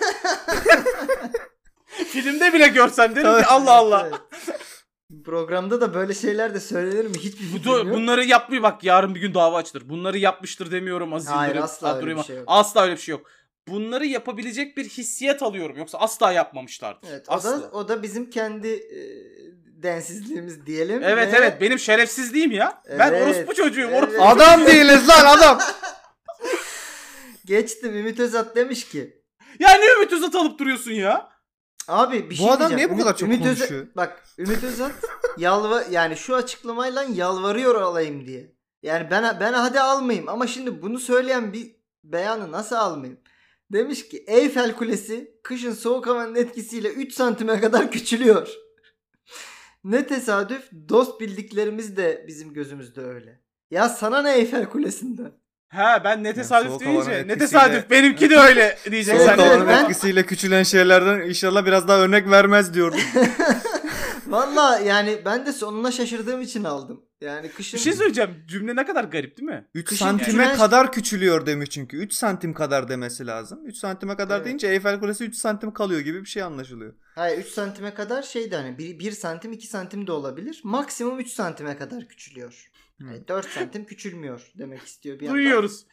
[1.86, 3.42] Filmde bile görsem derim Tabii.
[3.42, 4.08] ki Allah Allah.
[4.10, 4.20] Evet.
[5.24, 7.18] Programda da böyle şeyler de söylenir mi?
[7.18, 7.90] Hiçbir Bu, fikrim da- yok.
[7.90, 9.88] bunları yapmıyor bak yarın bir gün dava açılır.
[9.88, 11.64] Bunları yapmıştır demiyorum Aziz Hayır, Yıldırım.
[11.64, 12.44] asla öyle bir şey yok.
[12.46, 13.30] Asla öyle bir şey yok.
[13.68, 15.76] Bunları yapabilecek bir hissiyat alıyorum.
[15.78, 17.08] Yoksa asla yapmamışlardır.
[17.10, 17.62] Evet, o asla.
[17.62, 18.98] da o da bizim kendi e,
[19.84, 21.02] densizliğimiz diyelim.
[21.04, 22.82] Evet ve- evet benim şerefsizliğim ya.
[22.98, 23.90] Ben Evet, orospu çocuğuyum.
[23.92, 24.02] evet.
[24.02, 24.22] Orospu.
[24.24, 25.58] adam değiliz lan adam.
[27.44, 29.22] Geçtim Ümit Özat demiş ki
[29.58, 31.28] Ya ne Ümit Özat alıp duruyorsun ya?
[31.88, 32.76] Abi bir Bu şey adam diyeceğim.
[32.78, 33.86] niye bu kadar çok Özat- konuşuyor?
[33.96, 34.92] bak Ümit Özat
[35.38, 38.54] yalva yani şu açıklamayla yalvarıyor alayım diye.
[38.82, 43.20] Yani ben ben hadi almayayım ama şimdi bunu söyleyen bir beyanı nasıl almayayım?
[43.72, 48.48] Demiş ki Eyfel Kulesi kışın soğuk havanın etkisiyle 3 santime kadar küçülüyor.
[49.84, 53.40] Ne tesadüf dost bildiklerimiz de bizim gözümüzde öyle.
[53.70, 55.32] Ya sana ne Eyfel Kulesi'nden?
[55.68, 59.26] Ha ben ne tesadüf soğuk deyince havanın ne etkisiyle- tesadüf benimki de öyle diyeceksin.
[59.26, 59.48] Soğuk Evet, sen.
[59.48, 63.00] havanın ben- etkisiyle küçülen şeylerden inşallah biraz daha örnek vermez diyordum.
[64.26, 67.03] Valla yani ben de sonuna şaşırdığım için aldım.
[67.24, 68.30] Yani kışın Bir şey söyleyeceğim.
[68.48, 69.66] Cümle ne kadar garip değil mi?
[69.74, 71.96] 3 Kışın santime küçülen- kadar küçülüyor demiş çünkü.
[71.96, 73.66] 3 santim kadar demesi lazım.
[73.66, 74.46] 3 santime kadar Evet.
[74.46, 76.94] deyince Eyfel Kulesi 3 santim kalıyor gibi bir şey anlaşılıyor.
[77.14, 80.60] Hayır 3 santime kadar şeydi hani 1, santim 2 santim de olabilir.
[80.64, 82.70] Maksimum 3 santime kadar küçülüyor.
[83.00, 83.04] Hı.
[83.06, 85.36] Yani 4 santim küçülmüyor demek istiyor bir yandan.
[85.38, 85.86] Duyuyoruz.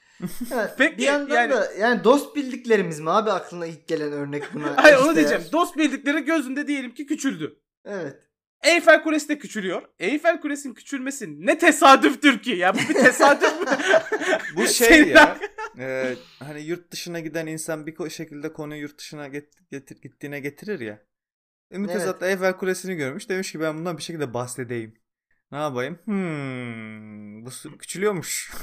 [0.54, 4.44] Evet, Peki, bir yandan yani- da yani dost bildiklerimiz mi abi aklına ilk gelen örnek
[4.54, 4.74] buna?
[4.84, 5.16] Hayır onu eşdeğer?
[5.16, 5.44] diyeceğim.
[5.52, 7.60] Dost bildikleri gözünde diyelim ki küçüldü.
[7.86, 8.16] Evet.
[8.64, 9.82] Eyfel Kulesi de küçülüyor.
[10.00, 12.52] Eyfel Kulesi'nin küçülmesi ne tesadüftür ki?
[12.52, 13.66] Ya bu bir tesadüf mü?
[14.56, 15.38] Bu şey Senin ya.
[15.80, 20.80] e, hani yurt dışına giden insan bir şekilde konuyu yurt dışına get- getir- gittiğine getirir
[20.80, 21.02] ya.
[21.72, 22.02] Ümit Evet.
[22.02, 23.30] Özat da Eyfel Kulesi'ni görmüş.
[23.30, 24.94] Demiş ki ben bundan bir şekilde bahsedeyim.
[25.52, 26.00] Ne yapayım?
[26.06, 28.52] Hmm, bu küçülüyormuş.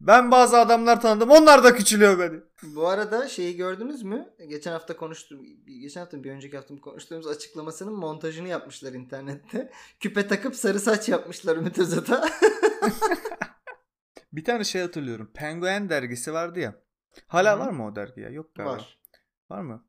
[0.00, 1.30] ben bazı adamlar tanıdım.
[1.30, 2.40] Onlar da küçülüyor beni.
[2.62, 4.34] Bu arada şeyi gördünüz mü?
[4.48, 5.46] Geçen hafta konuştum.
[5.66, 9.72] Geçen hafta bir önceki hafta konuştuğumuz açıklamasının montajını yapmışlar internette.
[10.00, 12.28] Küpe takıp sarı saç yapmışlar Ümit Özat'a.
[14.32, 15.30] Bir tane şey hatırlıyorum.
[15.34, 16.74] Penguen dergisi vardı ya.
[17.26, 18.30] Hala Hı var mı o dergi ya?
[18.30, 18.72] Yok galiba.
[18.72, 18.98] Var.
[19.50, 19.84] Var mı?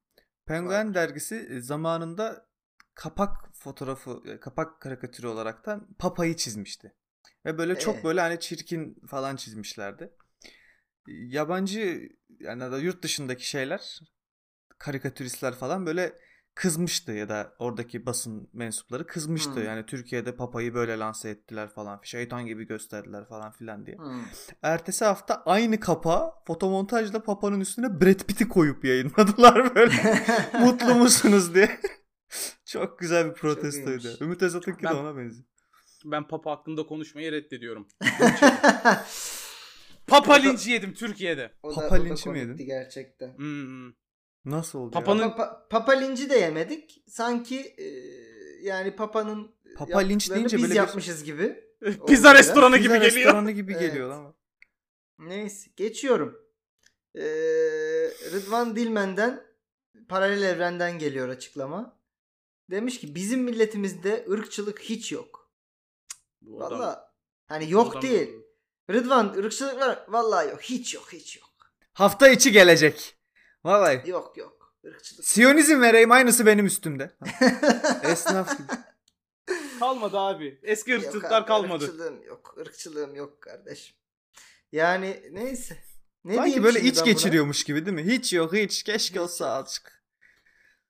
[0.46, 2.46] Penguen dergisi e, zamanında
[2.94, 6.96] kapak fotoğrafı, e, kapak karikatürü olaraktan Papa'yı çizmişti.
[7.46, 8.04] Ve böyle çok Ee?
[8.04, 10.12] böyle hani çirkin falan çizmişlerdi.
[11.08, 12.10] Yabancı
[12.40, 14.00] yani da yurt dışındaki şeyler,
[14.78, 16.14] karikatüristler falan böyle
[16.56, 19.56] kızmıştı ya da oradaki basın mensupları kızmıştı.
[19.56, 19.66] Hmm.
[19.66, 22.00] Yani Türkiye'de Papa'yı böyle lanse ettiler falan.
[22.04, 23.98] Şeytan gibi gösterdiler falan filan diye.
[23.98, 24.24] Hmm.
[24.62, 30.26] Ertesi hafta aynı kapağı fotomontajla Papa'nın üstüne Brad Pitt'i koyup yayınladılar böyle.
[30.60, 31.80] Mutlu musunuz diye.
[32.66, 34.08] Çok güzel bir protestoydu.
[34.22, 35.46] Ümit Özat'ınki de ona benziyor.
[36.12, 37.88] Ben Papa hakkında konuşmayı reddediyorum.
[40.08, 41.52] Papa linci yedim Türkiye'de.
[41.64, 42.58] o da, Papa o da linci mi yedin?
[42.58, 43.38] gerçekten.
[43.38, 43.94] Hmm.
[44.46, 45.36] Nasıl oldu Papa'nın- ya?
[45.36, 47.04] Papa, Papa linci de yemedik.
[47.08, 47.86] Sanki e,
[48.62, 51.64] yani Papa'nın Papa linç deyince biz böyle bir- yapmışız gibi.
[52.08, 53.26] Pizza Oldu restoranı Pizza gibi geliyor.
[53.26, 53.82] restoranı gibi Evet.
[53.82, 54.36] geliyor ama.
[55.20, 56.42] Neyse geçiyorum.
[57.16, 57.22] Ee,
[58.34, 59.44] Rıdvan Dilmen'den
[60.10, 62.00] paralel evrenden geliyor açıklama.
[62.72, 65.45] Demiş ki bizim milletimizde ırkçılık hiç yok.
[66.46, 67.14] Bu adam- Valla
[67.48, 68.34] hani bu yok adam- değil.
[68.92, 70.06] Rıdvan ırkçılık var.
[70.08, 70.62] Vallahi yok.
[70.62, 71.50] Hiç yok hiç yok.
[71.94, 73.18] Hafta içi gelecek.
[73.64, 74.10] Vallahi.
[74.10, 74.76] Yok yok.
[74.84, 75.26] Irkçılık.
[75.26, 77.16] Siyonizm vereyim aynısı benim üstümde.
[78.04, 78.68] Esnaf gibi.
[79.80, 80.60] Kalmadı abi.
[80.64, 81.84] Eski Yok ırkçılıklar abi, kalmadı.
[81.86, 82.56] Irkçılığım yok.
[82.62, 83.96] Irkçılığım yok kardeşim.
[84.72, 85.78] Yani neyse.
[86.24, 87.12] Ne Sanki böyle iç ben buna?
[87.14, 88.06] geçiriyormuş gibi değil mi?
[88.06, 88.84] Hiç yok hiç.
[88.84, 89.54] Keşke olsa yok.
[89.54, 90.04] azıcık.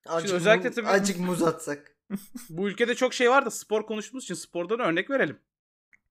[0.05, 1.94] Azıcık, Şimdi özellikle tabii- azıcık muz atsak.
[2.49, 5.39] Bu ülkede çok şey var da spor konuştuğumuz için spordan örnek verelim.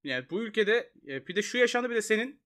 [0.04, 2.40] Yani bu ülkede e, bir de şu yaşandı bir de senin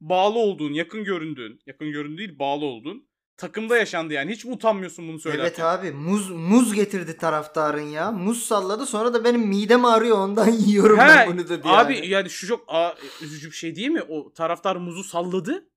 [0.00, 4.32] bağlı olduğun, yakın göründüğün, yakın göründüğün değil bağlı olduğun takımda yaşandı yani.
[4.32, 5.44] Hiç mi utanmıyorsun bunu söylerken?
[5.44, 8.12] Evet abi muz muz getirdi taraftarın ya.
[8.12, 12.08] Muz salladı sonra da benim midem ağrıyor ondan yiyorum He, ben bunu dedi abi yani.
[12.08, 14.02] yani şu çok aa, üzücü bir şey değil mi?
[14.02, 15.68] O taraftar muzu salladı.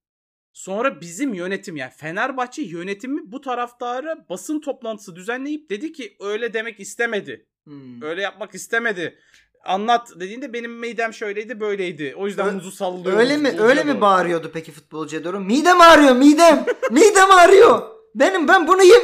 [0.56, 6.80] Sonra bizim yönetim yani Fenerbahçe yönetimi bu taraftara basın toplantısı düzenleyip dedi ki öyle demek
[6.80, 7.46] istemedi.
[7.64, 8.02] Hmm.
[8.04, 9.20] Öyle yapmak istemedi.
[9.66, 12.14] Anlat dediğinde benim midem şöyleydi böyleydi.
[12.18, 13.18] O yüzden Ö- muzu sallıyor.
[13.18, 15.40] Öyle mi öyle mi bağırıyordu peki futbolcuya doğru?
[15.40, 16.66] Midem ağrıyor midem.
[16.92, 17.82] midem ağrıyor.
[18.16, 19.02] Benim ben bunu yem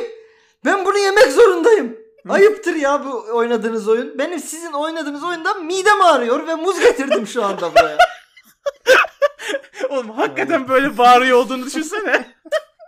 [0.65, 1.97] ben bunu yemek zorundayım.
[2.29, 4.17] Ayıptır ya bu oynadığınız oyun.
[4.19, 7.97] Benim sizin oynadığınız oyundan midem ağrıyor ve muz getirdim şu anda buraya.
[9.91, 12.34] Oğlum hakikaten böyle bağırıyor olduğunu düşünsene.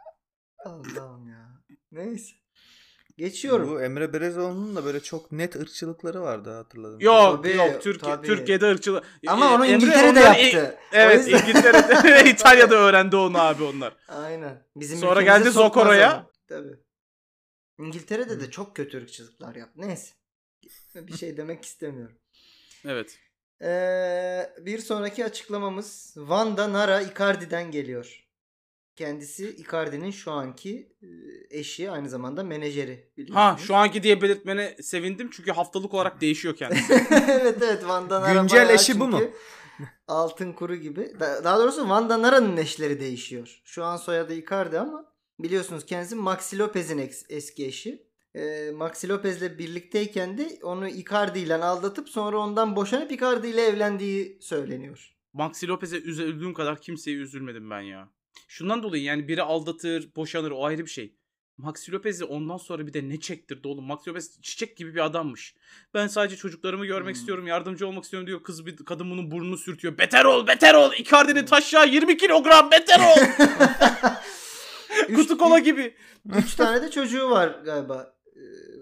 [0.66, 1.62] Allah'ım ya.
[1.92, 2.36] Neyse.
[3.18, 3.70] Geçiyorum.
[3.70, 7.00] Bu Emre Belezoğlu'nun da böyle çok net ırkçılıkları vardı hatırladım.
[7.00, 8.28] yok Tabii, yok Türkiye tabii.
[8.28, 9.04] Türkiye'de ırkçılık.
[9.28, 10.78] Ama Ee, onu Emre İngiltere'de yaptı.
[10.82, 13.96] O Evet yüzden- İngiltere'de İtalya'da öğrendi onu abi onlar.
[14.08, 14.63] Aynen.
[14.76, 16.28] Bizim Sonra geldi Zokoro'ya.
[16.48, 16.78] Tabii.
[17.80, 19.82] İngiltere'de de çok kötü ırkçılıklar yaptı.
[19.82, 20.13] Neyse.
[20.96, 22.16] Bir şey demek istemiyorum.
[22.86, 23.20] Evet.
[23.63, 28.19] Ee, bir sonraki açıklamamız Wanda Nara Icardi'den geliyor.
[28.95, 31.08] Kendisi Icardi'nin şu anki e,
[31.60, 33.12] eşi aynı zamanda menajeri.
[33.32, 36.93] Ha şu anki diye belirtmene sevindim çünkü haftalık olarak değişiyor kendisi.
[37.30, 39.21] evet evet Wanda Nara Güncel eşi bu mu?
[40.08, 41.19] Altın kuru gibi.
[41.19, 43.62] Da- Daha doğrusu Wanda Nara'nın eşleri değişiyor.
[43.65, 48.08] Şu an soyadı Icardi ama biliyorsunuz kendisi Maxi Lopez'in eski eşi.
[48.36, 54.38] Ee, Maxi Lopez'le birlikteyken de onu Icardi ile aldatıp sonra ondan boşanıp Icardi ile evlendiği
[54.41, 55.13] söyleniyor.
[55.34, 58.10] Maxi Lopez'e üzüldüğüm kadar kimseye üzülmedim ben ya.
[58.48, 61.15] Şundan dolayı yani biri aldatır, boşanır o ayrı bir şey.
[61.58, 63.86] Maxi Lopez'i ondan sonra bir de ne çektirdi oğlum.
[63.86, 65.56] Maxi Lopez çiçek gibi bir adammış.
[65.93, 67.19] Ben sadece çocuklarımı görmek Hmm.
[67.19, 68.43] istiyorum, yardımcı olmak istiyorum diyor.
[68.43, 69.98] Kız bir kadın bunun burnunu sürtüyor.
[69.98, 70.91] Beter ol, beter ol.
[70.98, 73.46] Icardi'nin taşağı 20 kilogram beter ol.
[75.15, 75.96] Kutu kola gibi.
[76.36, 78.12] Üç tane de çocuğu var galiba.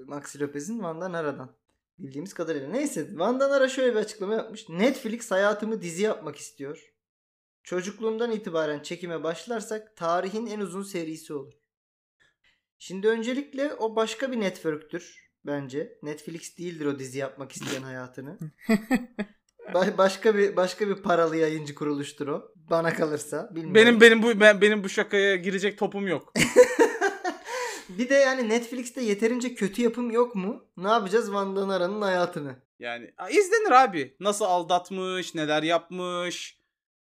[0.06, 1.56] Maxi Lopez'in Wanda Nara'dan.
[2.00, 2.70] Bildiğimiz kadarıyla.
[2.70, 4.70] Neyse Van Danara şöyle bir açıklama yapmış.
[4.70, 6.94] Netflix hayatımı dizi yapmak istiyor.
[7.64, 11.54] Çocukluğumdan itibaren çekime başlarsak tarihin en uzun serisi olur.
[12.80, 16.00] Şimdi öncelikle o başka bir network'tür bence.
[16.04, 18.40] Netflix değildir o dizi yapmak isteyen hayatını.
[19.74, 22.52] Ba- başka bir başka bir paralı yayıncı kuruluştur o.
[22.56, 23.50] Bana kalırsa.
[23.50, 23.76] Bilmiyorum.
[23.76, 26.34] Benim benim bu ben, benim bu şakaya girecek topum yok.
[27.98, 30.66] Bir de yani Netflix'te yeterince kötü yapım yok mu?
[30.78, 32.56] Ne yapacağız Van Danara'nın hayatını?
[32.80, 34.16] Yani izlenir abi.
[34.20, 36.62] Nasıl aldatmış, neler yapmış.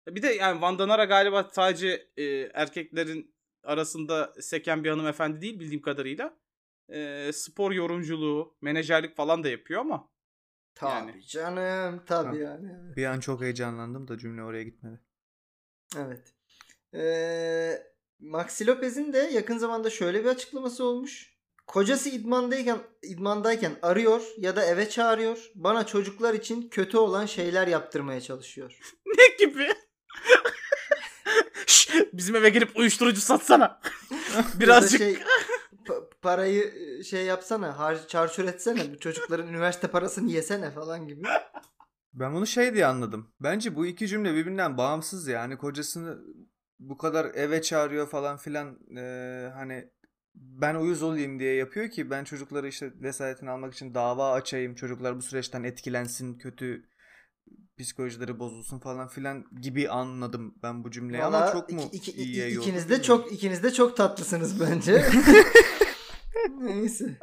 [0.08, 5.82] Bir de yani Van Danara galiba sadece e, erkeklerin arasında seken bir hanımefendi değil bildiğim
[5.82, 6.38] kadarıyla.
[6.90, 10.10] E, spor yorumculuğu, menajerlik falan da yapıyor ama.
[10.76, 11.22] Tabii Yani.
[11.22, 12.04] canım.
[12.06, 12.52] Tabii Ha.
[12.52, 12.96] yani.
[12.96, 15.00] Bir an çok heyecanlandım da cümle oraya gitmedi.
[15.98, 16.34] Evet.
[16.94, 17.84] Ee,
[18.20, 21.36] Maxi Lopez'in de yakın zamanda şöyle bir açıklaması olmuş.
[21.68, 25.52] Kocası idmandayken idmandayken arıyor ya da eve çağırıyor.
[25.56, 28.80] Bana çocuklar için kötü olan şeyler yaptırmaya çalışıyor.
[29.06, 29.68] Ne gibi?
[31.66, 33.82] Şş, bizim eve gelip uyuşturucu satsana.
[34.60, 34.98] Birazcık.
[35.00, 35.18] Şey,
[35.86, 38.94] pa- parayı e, şey yapsana, har çarçur etsene.
[38.94, 41.28] Bu çocukların üniversite parasını yesene falan gibi.
[42.14, 43.34] Ben bunu şey diye anladım.
[43.40, 45.58] Bence bu iki cümle birbirinden bağımsız yani.
[45.58, 46.18] Kocasını
[46.80, 49.90] bu kadar eve çağırıyor falan filan eee, hani
[50.36, 54.76] ben uyuz olayım diye yapıyor ki ben çocukları işte vesayetini almak için dava açayım.
[54.76, 56.86] Çocuklar bu süreçten etkilensin, kötü
[57.78, 62.22] psikolojileri bozulsun falan filan gibi anladım ben bu cümleyi ama Valla çok mu iki- iki-
[62.22, 65.06] iyiye yordu ikiniz de çok ikiniz de çok tatlısınız bence.
[66.60, 67.18] Neyse.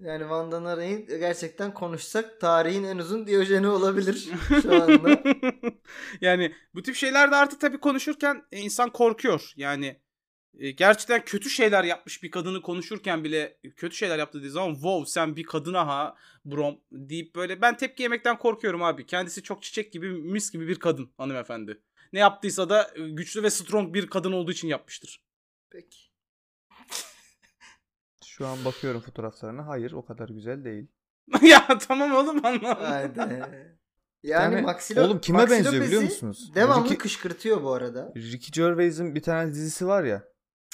[0.00, 4.28] Yani Van Danara'yı gerçekten konuşsak tarihin en uzun Diyojeni olabilir
[4.62, 5.22] şu anda.
[6.20, 9.52] yani bu tip şeylerde artık tabii konuşurken e, insan korkuyor.
[9.56, 10.00] Yani
[10.58, 15.06] e, gerçekten kötü şeyler yapmış bir kadını konuşurken bile kötü şeyler yaptı dediği zaman wow
[15.06, 19.06] sen bir kadına ha brom deyip böyle ben tepki yemekten korkuyorum abi.
[19.06, 21.82] Kendisi çok çiçek gibi mis gibi bir kadın hanımefendi.
[22.12, 25.22] Ne yaptıysa da e, güçlü ve strong bir kadın olduğu için yapmıştır.
[25.70, 26.07] Peki.
[28.38, 29.66] Şu an bakıyorum fotoğraflarına.
[29.66, 30.86] Hayır, o kadar güzel değil.
[31.42, 32.76] ya tamam oğlum anladım.
[32.84, 33.20] Haydi.
[34.22, 36.52] Yani Yani, Maxi Lo- oğlum kime Maxi benziyor biliyor musunuz?
[36.54, 38.12] Devamlı Ricky- kışkırtıyor bu arada.
[38.16, 40.22] Ricky Gervais'in bir tane dizisi var ya.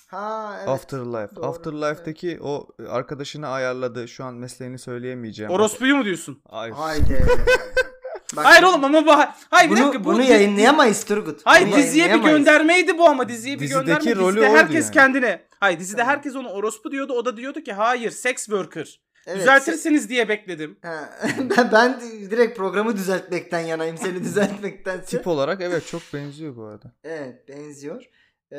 [0.06, 0.68] Ha evet.
[0.68, 1.36] Afterlife.
[1.36, 4.08] doğru, Afterlife'daki o arkadaşını ayarladı.
[4.08, 5.52] Şu an mesleğini söyleyemeyeceğim.
[5.52, 6.42] Orospuyu mu diyorsun?
[6.48, 6.70] Ay.
[6.70, 7.26] Haydi.
[8.36, 9.12] Bak, Hayır oğlum ama bu
[9.50, 11.40] hayır bir bunu, dakika bu bunu dizi- yayınlayamayız Turgut.
[11.44, 12.38] Hayır Bunu diziye bir yayınlayamayız.
[12.46, 14.14] göndermeydi bu ama diziye bir Dizideki gönderme.
[14.14, 14.92] rolü Dizide oydu herkes yani.
[14.94, 15.46] kendine.
[15.64, 16.14] Hayır dizide Tamam.
[16.14, 17.12] herkes onu orospu diyordu.
[17.12, 19.00] O da diyordu ki hayır sex worker.
[19.26, 20.76] Evet, Düzeltirsiniz diye bekledim.
[20.82, 22.00] Ha, ben, ben
[22.30, 25.06] direkt programı düzeltmekten yanayım seni düzeltmektense.
[25.06, 26.92] Tip olarak evet çok benziyor bu arada.
[27.04, 28.04] Evet benziyor.
[28.52, 28.58] Ee,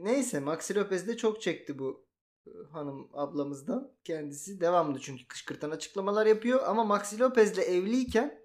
[0.00, 2.06] neyse Maxi Lopez de çok çekti bu
[2.46, 3.90] e, hanım ablamızdan.
[4.04, 6.60] Kendisi devamlı çünkü kışkırtan açıklamalar yapıyor.
[6.66, 8.40] Ama Maxi Lopez'le evliyken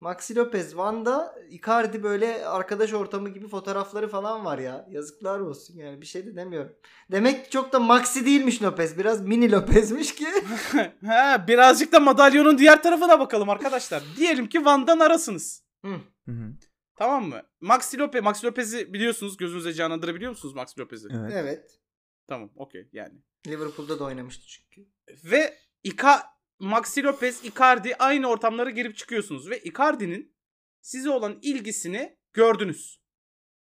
[0.00, 4.86] Maxi Lopez, Van'da Icardi böyle arkadaş ortamı gibi fotoğrafları falan var ya.
[4.90, 6.72] Yazıklar olsun yani bir şey de demiyorum.
[7.10, 8.98] Demek ki çok da Maxi değilmiş Lopez.
[8.98, 10.26] Biraz mini Lopez'miş ki.
[11.06, 14.02] ha, birazcık da madalyonun diğer tarafına bakalım arkadaşlar.
[14.16, 15.64] Diyelim ki Van'dan arasınız.
[15.84, 15.92] Hı.
[16.24, 16.52] Hı hı.
[16.96, 17.42] Tamam mı?
[17.60, 19.36] Maxi Lopez, Maxi Lopez'i biliyorsunuz.
[19.36, 21.08] Gözünüze canlandırabiliyor musunuz Maxi Lopez'i?
[21.10, 21.32] Evet.
[21.34, 21.80] Evet.
[22.26, 23.14] Tamam, okey yani.
[23.46, 24.90] Liverpool'da da oynamıştı çünkü.
[25.24, 30.36] Ve Ika Maxi Lopez, Icardi aynı ortamlara girip çıkıyorsunuz ve Icardi'nin
[30.80, 33.00] size olan ilgisini gördünüz.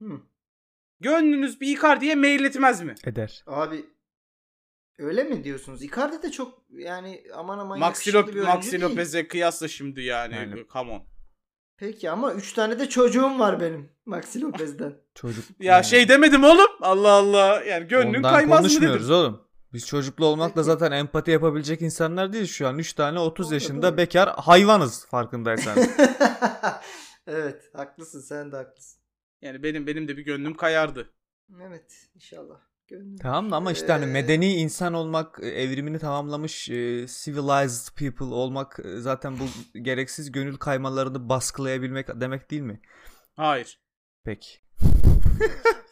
[0.02, 0.21] Hı.
[1.00, 2.95] Gönlünüz bir Icardi'ye meyletmez mi?
[3.06, 3.43] Eder.
[3.48, 3.86] Abi
[4.98, 5.84] öyle mi diyorsunuz?
[5.84, 8.84] Icardi de çok yani aman aman Maxi, Lop- Maxi değil.
[8.84, 10.38] Lopez'e kıyasla şimdi yani.
[10.38, 10.65] Aynen.
[10.74, 11.04] Come on.
[11.78, 14.98] Peki ama 3 tane de çocuğum var benim Maxi Lopez'den.
[15.15, 15.45] Çocuk.
[15.60, 16.69] Ya şey demedim oğlum.
[16.82, 17.63] Allah Allah.
[17.63, 19.15] Yani gönlün Ondan kaymaz mı konuşmuyoruz dedim.
[19.15, 19.44] oğlum.
[19.76, 22.78] Biz çocuklu olmakla zaten empati yapabilecek insanlar değiliz şu an.
[22.78, 23.98] 3 tane 30 Doğru, yaşında doğru.
[23.98, 25.78] bekar hayvanız farkındaysan.
[27.28, 29.02] evet haklısın sen de haklısın.
[29.42, 31.10] Yani benim benim de bir gönlüm kayardı.
[31.62, 32.60] Evet inşallah.
[32.88, 33.18] Gönlüm.
[33.18, 38.36] tamam da ama işte hani Ee, medeni insan olmak, e, evrimini tamamlamış e, civilized people
[38.36, 39.44] olmak e, zaten bu
[39.80, 42.82] gereksiz gönül kaymalarını baskılayabilmek demek değil mi?
[43.36, 43.80] Hayır.
[44.24, 44.50] Peki.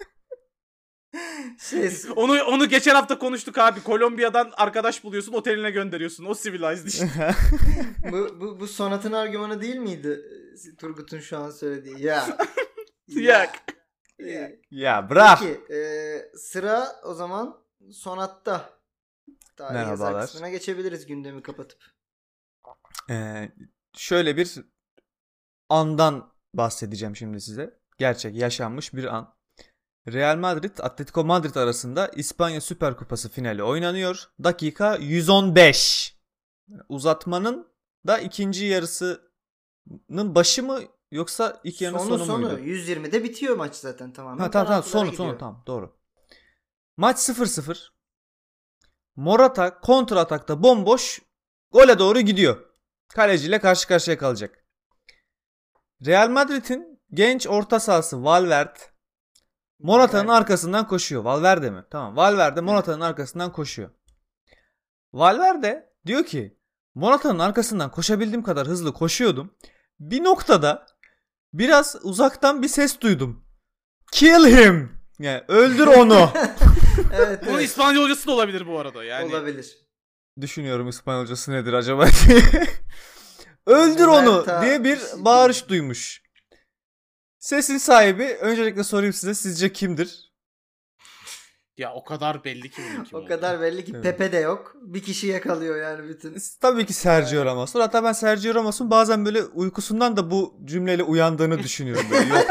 [1.59, 3.83] Şey, Onu onu geçen hafta konuştuk abi.
[3.83, 6.25] Kolombiya'dan arkadaş buluyorsun, oteline gönderiyorsun.
[6.25, 7.09] O civilized işte.
[8.11, 10.21] bu, bu, bu sonatın argümanı değil miydi?
[10.71, 12.01] Ee, Turgut'un şu an söylediği.
[12.01, 12.37] Ya.
[14.19, 15.39] Ee, ya bırak.
[15.39, 15.79] Peki e,
[16.35, 18.69] sıra o zaman sonatta.
[19.55, 20.25] Tarihi Merhabalar.
[20.25, 21.83] kısmına geçebiliriz gündemi kapatıp.
[23.09, 23.51] Ee,
[23.97, 24.55] şöyle bir
[25.69, 27.79] andan bahsedeceğim şimdi size.
[27.97, 29.35] Gerçek yaşanmış bir an.
[30.07, 34.29] Real Madrid Atletico Madrid arasında İspanya Süper Kupası finali oynanıyor.
[34.43, 36.17] Dakika 115.
[36.89, 37.67] Uzatmanın
[38.07, 40.79] da ikinci yarısının başı mı
[41.11, 42.37] yoksa ilk yarının sonu sonu, sonu.
[42.37, 42.59] muydu?
[42.59, 44.43] 120'de bitiyor maç zaten tamamen.
[44.43, 45.27] Ha tamam tamam sonu gidiyor.
[45.29, 45.97] sonu tamam doğru.
[46.97, 47.89] Maç 0-0.
[49.15, 51.21] Morata kontra atakta bomboş
[51.71, 52.65] gole doğru gidiyor.
[53.07, 54.65] Kaleciyle karşı karşıya kalacak.
[56.05, 58.92] Real Madrid'in genç orta sahası Valverde
[59.83, 60.37] Morata'nın Valverde.
[60.37, 61.23] arkasından koşuyor.
[61.23, 61.83] Valverde mi?
[61.91, 62.15] Tamam.
[62.15, 63.89] Valverde Morata'nın arkasından koşuyor.
[65.13, 66.57] Valverde diyor ki
[66.95, 69.55] Morata'nın arkasından koşabildiğim kadar hızlı koşuyordum.
[69.99, 70.85] Bir noktada
[71.53, 73.45] biraz uzaktan bir ses duydum.
[74.11, 74.91] Kill him.
[75.19, 76.29] Yani öldür onu.
[77.13, 77.65] evet, Bunun evet.
[77.65, 79.03] İspanyolcası da olabilir bu arada.
[79.03, 79.77] Yani olabilir.
[80.41, 82.41] Düşünüyorum İspanyolcası nedir acaba diye.
[83.65, 86.22] öldür onu diye bir bağırış duymuş.
[87.43, 90.33] Sesin sahibi öncelikle sorayım size sizce kimdir?
[91.77, 93.27] ya o kadar belli ki bunun kim O olduğu.
[93.27, 94.03] kadar belli ki Evet.
[94.03, 94.75] Pepe de yok.
[94.81, 96.37] Bir kişi yakalıyor yani bütün.
[96.61, 97.79] Tabii ki Sergio Ramos'tur.
[97.79, 102.05] Hatta ben Sergio Ramos'un bazen böyle uykusundan da bu cümleyle uyandığını düşünüyorum.
[102.11, 102.29] Böyle.
[102.29, 102.47] Yok.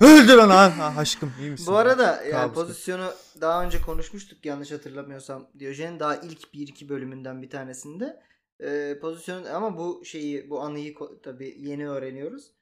[0.00, 0.52] Öldür onu.
[0.54, 1.66] Ha, ha, aşkım iyi misin?
[1.66, 2.54] Bu arada yani Kabus.
[2.54, 5.48] pozisyonu daha önce konuşmuştuk yanlış hatırlamıyorsam.
[5.58, 8.22] Diyojen'in daha ilk 1-2 bölümünden bir tanesinde.
[8.64, 12.52] Ee, pozisyonu ama bu şeyi bu anıyı ko- tabii yeni öğreniyoruz.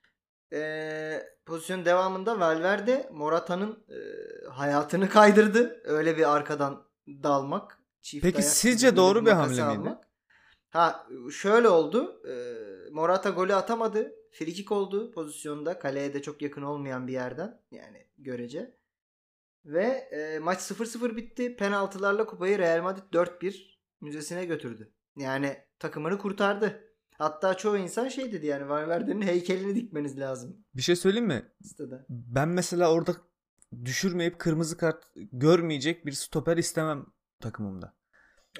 [0.52, 3.98] Ee, pozisyonun devamında Valverde Morata'nın e,
[4.48, 5.80] hayatını kaydırdı.
[5.84, 7.78] Öyle bir arkadan dalmak.
[8.02, 9.94] Çift Peki ayak sizce doğru bir hamle miydi?
[10.70, 12.22] Ha şöyle oldu.
[12.28, 14.14] Ee, Morata golü atamadı.
[14.32, 15.78] Frikik oldu pozisyonda.
[15.78, 17.60] Kaleye de çok yakın olmayan bir yerden.
[17.70, 18.76] Yani görece.
[19.64, 21.56] Ve e, maç 0-0 bitti.
[21.56, 24.92] Penaltılarla kupayı Real Madrid 4-1 müzesine götürdü.
[25.16, 26.89] Yani takımını kurtardı.
[27.20, 31.52] Hatta çoğu insan şey dedi yani Valverde'nin heykelini dikmeniz lazım Bir şey söyleyeyim mi?
[31.62, 32.06] sitede.
[32.08, 33.16] Ben mesela orada
[33.84, 37.06] düşürmeyip kırmızı kart görmeyecek bir stoper istemem
[37.40, 37.94] takımımda.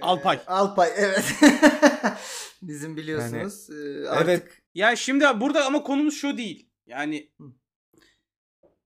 [0.01, 0.37] Alpay.
[0.37, 1.35] Ee, Alpay evet.
[2.62, 3.70] Bizim biliyorsunuz.
[3.70, 4.62] e, artık Evet.
[4.75, 6.70] Yani şimdi burada ama konumuz şu değil.
[6.87, 7.44] Yani Hı.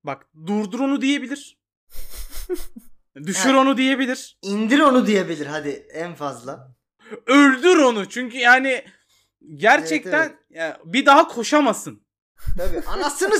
[0.05, 1.59] bak durdur onu diyebilir.
[3.27, 3.61] Düşür Ha.
[3.61, 4.39] onu diyebilir.
[4.43, 6.75] indir onu diyebilir hadi en fazla.
[7.27, 8.09] Öldür onu.
[8.09, 8.85] Çünkü yani
[9.55, 12.03] gerçekten Evet, ya bir daha koşamasın.
[12.59, 13.35] Tabii anasını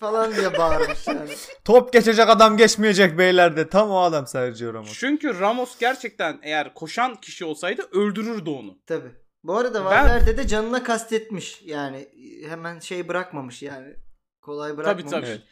[0.00, 1.30] falan diye bağırmış yani.
[1.64, 3.68] Top geçecek adam geçmeyecek beyler de.
[3.68, 4.92] Tam o adam Sergio Ramos.
[4.98, 8.78] Çünkü Ramos gerçekten eğer koşan kişi olsaydı öldürürdü onu.
[8.86, 9.10] Tabii.
[9.44, 11.62] Bu arada Ben- Valverde de canına kastetmiş.
[11.64, 12.08] Yani
[12.48, 13.94] hemen şey bırakmamış yani.
[14.40, 15.10] Kolay Tabii bırakmamış.
[15.10, 15.26] tabii.
[15.26, 15.42] Evet.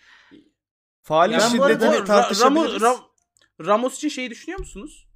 [1.03, 2.83] Faalin Ben bu arada- şiddetini Ra- tartışabiliriz.
[2.83, 5.09] Ramos, Ra- Ramos için şeyi düşünüyor musunuz?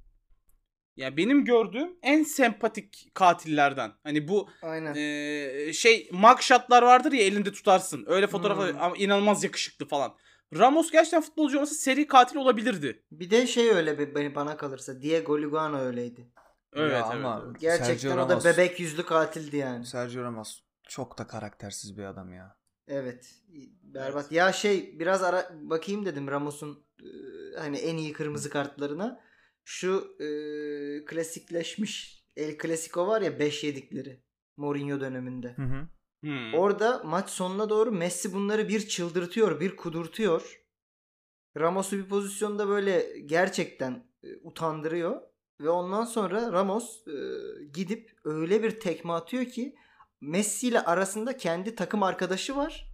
[0.99, 3.91] Ya benim gördüğüm en sempatik katillerden.
[4.03, 4.93] Hani bu Aynen.
[4.95, 8.03] Ee, şey mugshotlar vardır ya elinde tutarsın.
[8.07, 8.81] Öyle fotoğraflar Hmm.
[8.81, 10.13] ama inanılmaz yakışıklı falan.
[10.57, 13.03] Ramos gerçekten futbolcu olmasa seri katil olabilirdi.
[13.11, 15.01] Bir de şey öyle bir- beni bana kalırsa.
[15.01, 16.31] Diego Lugano öyleydi.
[16.75, 17.05] Evet Ya evet.
[17.25, 17.59] ama evet.
[17.61, 19.85] Gerçekten Sergio o da Ramos- bebek yüzlü katildi yani.
[19.85, 22.55] Sergio Ramos çok da karaktersiz bir adam ya.
[22.87, 23.35] Evet.
[23.83, 24.31] Berbat.
[24.31, 27.07] Ya şey biraz ara bakayım dedim Ramos'un e,
[27.59, 29.19] hani en iyi kırmızı kartlarına.
[29.71, 30.25] Şu e,
[31.05, 34.23] klasikleşmiş El Clasico var ya 5 yedikleri
[34.57, 35.53] Mourinho döneminde.
[35.55, 35.87] Hı hı.
[36.21, 36.53] Hmm.
[36.53, 40.61] Orada maç sonuna doğru Messi bunları bir çıldırtıyor, bir kudurtuyor.
[41.57, 45.21] Ramos'u bir pozisyonda böyle gerçekten e, utandırıyor
[45.61, 47.13] ve ondan sonra Ramos e,
[47.73, 49.75] gidip öyle bir tekme atıyor ki
[50.21, 52.88] Messi ile arasında kendi takım arkadaşı var.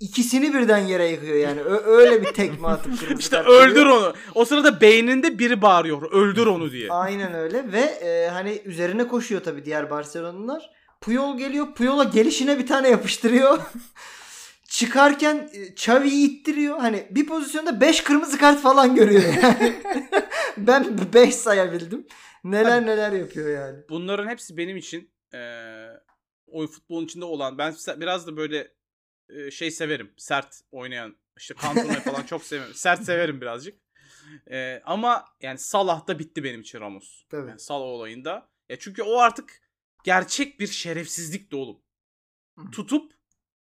[0.00, 1.60] İkisini birden yere yıkıyor yani.
[1.60, 3.96] Ö- öyle bir tekme atıp kırmızı İşte öldür veriyor.
[3.96, 4.14] onu.
[4.34, 6.12] O sırada beyninde biri bağırıyor.
[6.12, 6.90] Öldür onu diye.
[6.92, 10.70] Aynen öyle ve e, hani üzerine koşuyor tabii diğer Barcelona'lılar.
[11.00, 11.74] Puyol geliyor.
[11.74, 13.58] Puyol'a gelişine bir tane yapıştırıyor.
[14.68, 16.78] Çıkarken e, Xavi'yi ittiriyor.
[16.78, 19.74] Hani bir pozisyonda 5 kırmızı kart falan görüyor yani.
[20.56, 22.06] ben 5 sayabildim.
[22.44, 23.78] Neler neler yapıyor yani.
[23.90, 25.88] Bunların hepsi benim için eee
[26.46, 27.58] oy futbolun içinde olan.
[27.58, 28.68] Ben biraz da böyle
[29.50, 30.12] şey severim.
[30.16, 31.16] Sert oynayan.
[31.38, 32.74] işte Cantona'yı falan çok severim.
[32.74, 33.80] Sert severim birazcık.
[34.50, 37.24] Eee, ama yani Salah'ta bitti benim için Ramos.
[37.28, 37.48] Tabii.
[37.48, 38.48] Yani Salah olayında.
[38.68, 39.60] Ya çünkü o artık
[40.04, 41.80] gerçek bir şerefsizlik de oğlum.
[42.72, 43.12] Tutup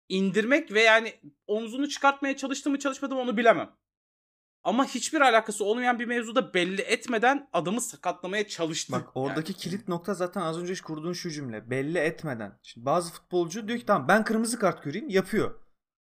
[0.09, 1.13] indirmek ve yani
[1.47, 3.75] omzunu çıkartmaya çalıştı mı çalışmadı mı onu bilemem.
[4.69, 8.93] Ama hiçbir alakası olmayan bir mevzuda belli etmeden adamı sakatlamaya çalıştı.
[8.93, 9.59] Bak oradaki Yani.
[9.59, 11.69] kilit nokta zaten az önce kurduğun şu cümle.
[11.69, 12.59] Belli etmeden.
[12.63, 15.55] Şimdi bazı futbolcu diyor ki tamam ben kırmızı kart göreyim yapıyor.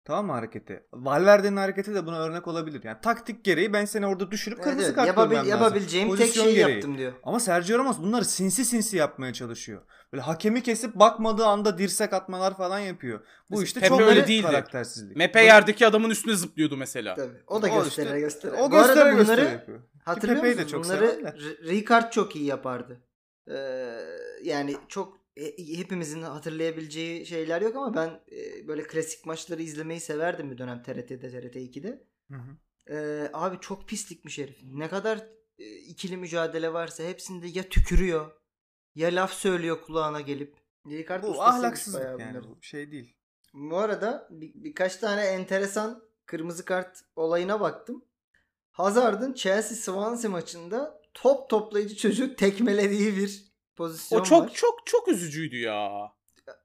[0.05, 0.87] Tamam mı hareketi?
[0.93, 2.81] Valverde'nin hareketi de buna örnek olabilir.
[2.85, 4.97] Yani taktik gereği ben seni orada düşürüp Evet, kırmızı evet.
[4.97, 5.63] kart Yapabil- görmem lazım.
[5.63, 6.73] yapabileceğim tek Pozisyon şeyi gereği.
[6.75, 7.13] yaptım diyor.
[7.23, 9.83] Ama Sergio Ramos bunları sinsi sinsi yapmaya çalışıyor.
[10.13, 13.19] Böyle hakemi kesip bakmadığı anda dirsek atmalar falan yapıyor.
[13.19, 14.47] Bu Mesela işte Pepe çok öyle değildi.
[14.47, 15.17] karaktersizlik.
[15.17, 17.15] Mepe yerdeki adamın üstüne zıplıyordu mesela.
[17.15, 17.37] Tabii.
[17.47, 18.53] O da göstere işte- göstere.
[18.63, 19.81] O göstere bunları göstere yapıyor.
[20.05, 20.73] Hatırlıyor Pepe'yi de musun?
[20.77, 21.35] çok Bunları
[21.69, 23.01] Ricard çok iyi yapardı.
[23.49, 23.55] Ee,
[24.43, 25.24] yani çok
[25.77, 31.19] hepimizin hatırlayabileceği şeyler yok ama ben e, böyle klasik maçları izlemeyi severdim bir dönem TRT'de
[31.19, 32.05] TRT 2'de.
[32.31, 32.57] Hı hı.
[32.91, 34.61] Ee, abi çok pislikmiş herif.
[34.63, 35.27] Ne kadar
[35.59, 38.31] e, ikili mücadele varsa hepsinde ya tükürüyor
[38.95, 40.57] ya laf söylüyor kulağına gelip.
[40.87, 43.17] Deli Bu ahlaksızlık yani bu şey değil.
[43.53, 48.05] Bu arada bir, birkaç tane enteresan kırmızı kart olayına baktım.
[48.71, 54.51] Hazard'ın Chelsea Swansea maçında top toplayıcı çocuğu tekmelediği bir pozisyon O çok var.
[54.55, 55.91] çok çok üzücüydü ya.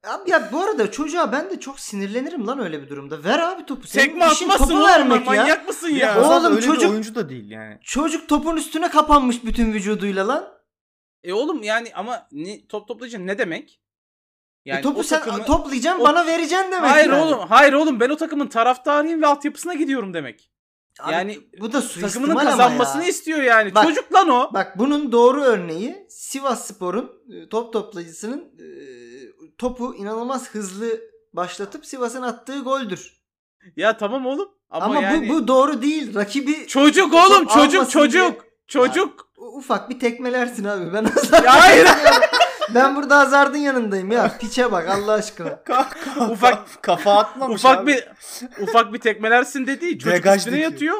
[0.04, 3.24] Abi ya bu arada çocuğa ben de çok sinirlenirim lan öyle bir durumda.
[3.24, 3.86] Ver abi topu.
[3.86, 5.24] Senin Tekme işin atmasın topu oğlum vermek ya.
[5.24, 5.96] manyak mısın ya?
[5.98, 7.78] Ya Hazard Oğlum öyle çocuk- bir oyuncu da değil yani.
[7.82, 10.48] Çocuk topun üstüne kapanmış bütün vücuduyla lan.
[11.24, 13.80] E oğlum yani ama ne, top toplayıcı ne demek?
[14.64, 17.22] Yani e topu o sen takımı- toplayacaksın o- bana vereceksin demek Hayır yani.
[17.24, 20.50] oğlum, hayır oğlum ben o takımın taraftarıyım ve altyapısına gidiyorum demek.
[21.00, 23.08] Abi, yani bu da Takımının kazanmasını ya.
[23.08, 23.74] istiyor yani.
[23.74, 24.50] Bak- Çocuk lan o.
[24.54, 28.66] Bak bunun doğru örneği Sivas Spor'un e, top toplayıcısının e,
[29.58, 31.00] topu inanılmaz hızlı
[31.32, 33.20] başlatıp Sivas'ın attığı goldür.
[33.76, 34.48] Ya tamam oğlum.
[34.70, 36.14] Ama, Ama, yani bu, bu doğru değil.
[36.14, 38.12] Rakibi çocuk oğlum, çocuk çocuk.
[38.12, 39.26] diye- Çocuk.
[39.36, 40.92] U- ufak bir tekmelersin abi.
[40.92, 41.04] Ben
[41.44, 41.88] Ya hayır.
[42.74, 44.38] ben burada Hazard'ın yanındayım ya.
[44.38, 45.62] Piçe bak Allah aşkına.
[46.30, 47.86] Ufak- kafa atmamış ufak abi.
[47.92, 48.08] bir
[48.62, 50.72] ufak bir tekmelersin dediği çocuk Degaj üstüne dikiyor.
[50.72, 50.96] yatıyor.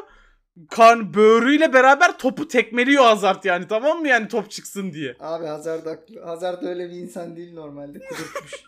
[0.70, 5.16] Kan böğrüyle beraber topu tekmeliyor Hazard yani tamam mı yani top çıksın diye.
[5.20, 6.20] Abi Hazard haklı.
[6.24, 7.98] Hazard öyle bir insan değil normalde.
[7.98, 8.52] Kudurtmuş.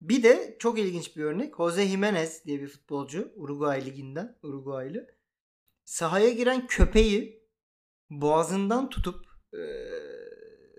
[0.00, 1.56] bir de çok ilginç bir örnek.
[1.56, 3.32] Jose Jimenez diye bir futbolcu.
[3.36, 4.36] Uruguay liginden.
[4.42, 5.06] Uruguaylı.
[5.84, 7.42] Sahaya giren köpeği
[8.10, 9.60] boğazından tutup e,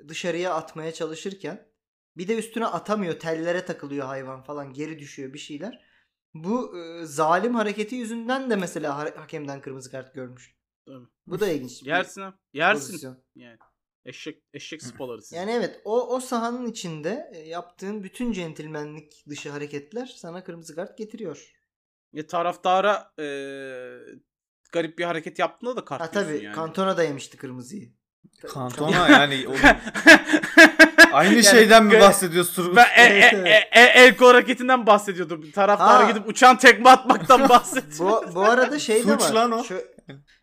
[0.07, 1.71] dışarıya atmaya çalışırken
[2.17, 3.19] bir de üstüne atamıyor.
[3.19, 4.73] Tellere takılıyor hayvan falan.
[4.73, 5.85] Geri düşüyor bir şeyler.
[6.33, 10.55] Bu e, zalim hareketi yüzünden de mesela ha- hakemden kırmızı kart görmüş.
[10.85, 11.05] Tabii.
[11.27, 11.83] Bu da ilginç.
[11.83, 12.33] Yersin ha.
[12.53, 12.87] Yersin.
[12.87, 13.23] pozisyon.
[13.35, 13.57] Yani.
[14.05, 15.31] Eşek eşek spaları siz.
[15.31, 20.97] Yani evet o o sahanın içinde e, yaptığın bütün centilmenlik dışı hareketler sana kırmızı kart
[20.97, 21.51] getiriyor.
[22.13, 23.25] Ya taraftara e,
[24.71, 26.55] garip bir hareket yaptığında da kart Ha tabii yani.
[26.55, 27.93] Kantona da yemişti kırmızıyı.
[28.47, 29.53] Kantona yani o-
[31.11, 31.99] aynı Yani şeyden mi
[32.55, 32.75] Turgut?
[32.75, 35.51] Ben e, e, e, e, el kol hareketinden bahsediyordum.
[35.51, 38.23] Taraftara gidip uçan tekme atmaktan bahsediyorum.
[38.31, 39.31] Bu, bu arada şey de Suç var.
[39.33, 39.61] lan o.
[39.61, 39.85] Şö-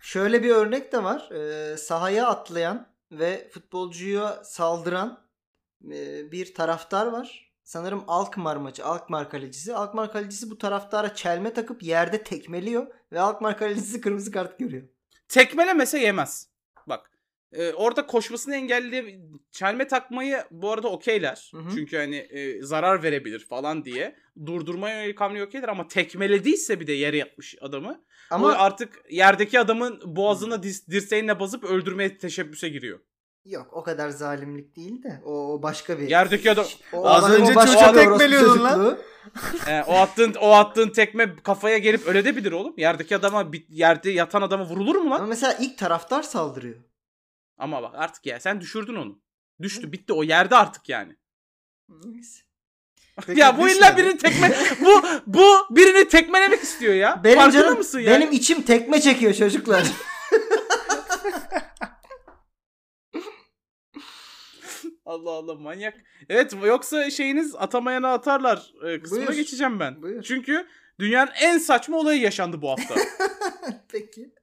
[0.01, 1.31] şöyle bir örnek de var.
[1.31, 5.21] Ee, sahaya atlayan ve futbolcuya saldıran
[5.93, 7.49] e, bir taraftar var.
[7.65, 8.85] Sanırım Alkmaar maçı.
[8.85, 9.75] Alkmaar kalecisi.
[9.75, 14.83] Alkmaar kalecisi bu taraftara çelme takıp yerde tekmeliyor ve Alkmaar kalecisi kırmızı kart görüyor.
[15.29, 16.49] Tekmelemese yemez.
[16.87, 17.11] Bak.
[17.53, 19.21] E, orada koşmasını engelleye
[19.51, 21.51] çelme takmayı bu arada okeyler.
[21.55, 21.71] Hı hı.
[21.75, 24.17] Çünkü hani e, zarar verebilir falan diye.
[24.47, 28.05] Durdurmaya yönelik hamle okeyler ama tekmelediyse bir de yere yatmış adamı.
[28.31, 32.99] Ama o artık yerdeki adamın boğazına dis- dirseğinle basıp öldürmeye teşebbüse giriyor.
[33.45, 36.09] Yok o kadar zalimlik değil de o, o başka bir.
[36.09, 38.75] Yerdeki adam O Az önce çocuğa tekmeliyordun lan.
[38.75, 38.99] çocukluğu.
[39.71, 42.75] e, o attığın o attığın tekme kafaya gelip öyle de bilir oğlum.
[42.77, 45.17] Yerdeki adama bir- yerde yatan adama vurulur mu lan?
[45.17, 46.77] Ama mesela ilk taraftar saldırıyor.
[47.59, 49.21] Ama bak artık ya sen düşürdün onu.
[49.63, 51.17] Düştü bitti o yerde artık yani.
[53.27, 57.21] Peki ya bu illa birini tekme bu bu birini tekmelemek istiyor ya.
[57.25, 58.21] Benim Farkında canım mısın yani?
[58.21, 59.87] benim içim tekme çekiyor çocuklar.
[65.05, 65.95] Allah Allah manyak.
[66.29, 69.37] Evet yoksa şeyiniz atamayana atarlar e, kısmına Buyur.
[69.39, 70.03] geçeceğim ben.
[70.03, 70.23] Buyur.
[70.23, 70.67] Çünkü
[70.99, 72.95] dünyanın en saçma olayı yaşandı bu hafta.
[73.89, 74.35] Peki.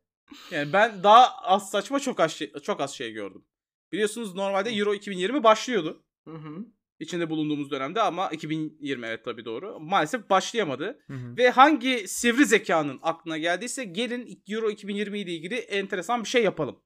[0.52, 3.46] Yani ben daha az saçma çok az şey, çok az şey gördüm.
[3.92, 6.06] Biliyorsunuz normalde Euro 2020 başlıyordu.
[6.28, 6.66] Hı hı.
[7.00, 9.80] içinde bulunduğumuz dönemde ama 2020 evet tabii doğru.
[9.80, 11.00] Maalesef başlayamadı.
[11.08, 11.38] Hı hı.
[11.38, 16.82] Ve hangi sivri zekanın aklına geldiyse gelin Euro 2020 ile ilgili enteresan bir şey yapalım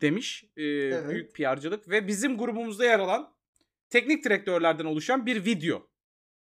[0.00, 0.44] demiş.
[0.56, 3.34] Ee, Büyük PR'cılık ve bizim grubumuzda yer alan
[3.90, 5.88] teknik direktörlerden oluşan bir video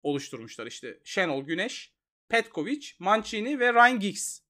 [0.03, 0.67] oluşturmuşlar.
[0.67, 1.95] İşte Şenol Güneş,
[2.29, 4.41] Petkovic, Mancini ve Ryan Giggs.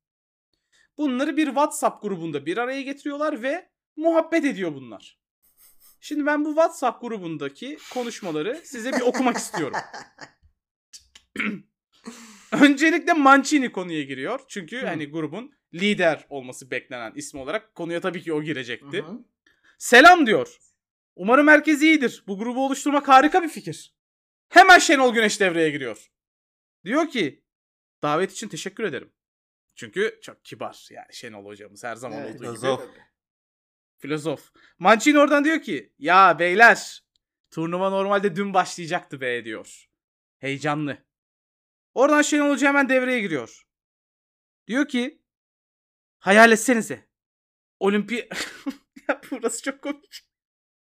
[0.99, 5.19] Bunları bir WhatsApp grubunda bir araya getiriyorlar ve muhabbet ediyor bunlar.
[6.01, 9.77] Şimdi ben bu WhatsApp grubundaki konuşmaları size bir okumak istiyorum.
[12.53, 14.41] Öncelikle Mancini konuya giriyor.
[14.49, 14.87] Çünkü Hı.
[14.87, 19.03] hani grubun lider olması beklenen ismi olarak konuya tabii ki o girecekti.
[19.03, 19.25] Hı hı.
[19.79, 20.59] Selam diyor.
[21.17, 22.25] Umarım herkes iyidir.
[22.27, 23.95] Bu grubu oluşturmak harika bir fikir.
[24.49, 26.11] Hemen Şenol Güneş devreye giriyor.
[26.85, 27.45] Diyor ki
[28.03, 29.13] davet için teşekkür ederim.
[29.79, 32.47] Çünkü çok kibar yani Şenol hocamız her zaman Evet, olduğu gibi.
[32.47, 32.89] filozof.
[33.99, 34.53] Filozof.
[34.79, 37.05] Mancini oradan diyor ki ya beyler
[37.51, 39.89] turnuva normalde dün başlayacaktı be diyor.
[40.39, 40.99] Heyecanlı.
[41.95, 43.67] Oradan Şenol Hoca hemen devreye giriyor.
[44.67, 45.23] Diyor ki
[46.19, 47.09] hayal etsenize.
[47.79, 48.29] Olimpi...
[49.09, 50.21] ya burası çok komik.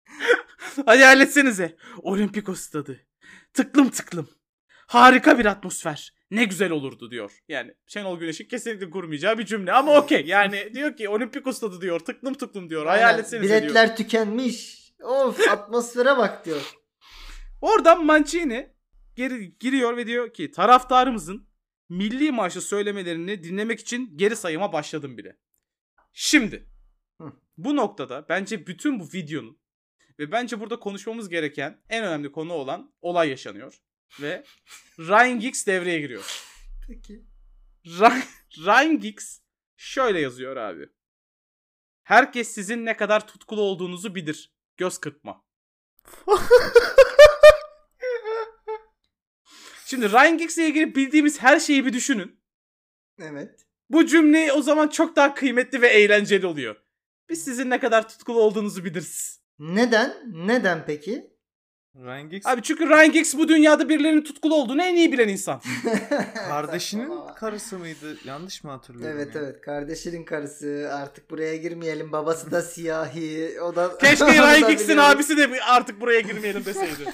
[0.85, 1.77] Hadi halletsenize.
[1.97, 3.07] Olimpikos stadı.
[3.53, 4.29] Tıklım tıklım.
[4.67, 6.13] Harika bir atmosfer.
[6.31, 7.39] Ne güzel olurdu diyor.
[7.47, 10.25] Yani Şenol Güneş'in kesinlikle kurmayacağı bir cümle ama okey.
[10.25, 11.99] Yani diyor ki Olimpikos stadı diyor.
[11.99, 12.85] Tıklım tıklım diyor.
[12.85, 13.61] Hayal Aynen, etsenize diyor.
[13.61, 14.87] Biletler tükenmiş.
[15.03, 16.73] Of atmosfere bak diyor.
[17.61, 18.73] Oradan Mancini
[19.15, 21.47] geri giriyor ve diyor ki taraftarımızın
[21.89, 25.37] milli marşı söylemelerini dinlemek için geri sayıma başladım bile.
[26.13, 26.69] Şimdi
[27.21, 27.31] Hı.
[27.57, 29.59] bu noktada bence bütün bu videonun
[30.19, 33.81] ve bence burada konuşmamız gereken en önemli konu olan olay yaşanıyor.
[34.21, 34.43] Ve
[34.99, 36.43] Ryan Giggs devreye giriyor.
[36.87, 37.25] Peki.
[37.85, 38.23] Ryan,
[38.57, 39.39] Ryan Giggs
[39.77, 40.89] şöyle yazıyor abi.
[42.03, 44.53] Herkes sizin ne kadar tutkulu olduğunuzu bilir.
[44.77, 45.45] Göz kırpma.
[49.85, 52.39] Şimdi Ryan Giggs'le ilgili bildiğimiz her şeyi bir düşünün.
[53.19, 53.65] Evet.
[53.89, 56.75] Bu cümle o zaman çok daha kıymetli ve eğlenceli oluyor.
[57.29, 59.41] Biz sizin ne kadar tutkulu olduğunuzu biliriz.
[59.59, 60.13] Neden?
[60.47, 61.36] Neden peki?
[62.05, 65.61] Ryan Giggs Abi çünkü Ryan Giggs bu dünyada birilerinin tutkulu olduğunu en iyi bilen insan.
[66.49, 68.17] kardeşinin karısı mıydı?
[68.25, 69.17] Yanlış mı hatırlıyorum?
[69.17, 69.41] Evet ya?
[69.41, 74.97] evet kardeşinin karısı artık buraya girmeyelim babası da siyahi o da Keşke da Ryan Giggs'in
[74.97, 77.13] abisi de artık buraya girmeyelim deseydi.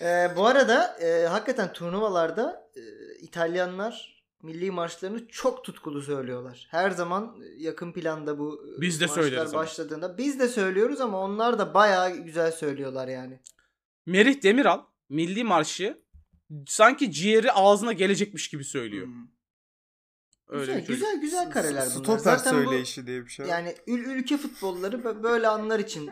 [0.00, 2.80] Ee, bu arada e, hakikaten turnuvalarda e,
[3.20, 6.68] İtalyanlar milli marşlarını çok tutkulu söylüyorlar.
[6.70, 9.62] Her zaman yakın planda bu e, Biz de maçlar söyleriz ama.
[9.62, 13.40] başladığında biz de söylüyoruz ama onlar da bayağı güzel söylüyorlar yani.
[14.06, 16.02] Merih Demiral milli marşı
[16.66, 19.06] sanki ciğeri ağzına gelecekmiş gibi söylüyor.
[19.06, 19.28] Hmm.
[20.48, 22.04] Öyle güzel, bir güzel güzel kareler bunlar.
[22.04, 26.10] Stoper Zaten bu söyleyişi diye bir şey yani ül- ülke futbolları bö- böyle anlar için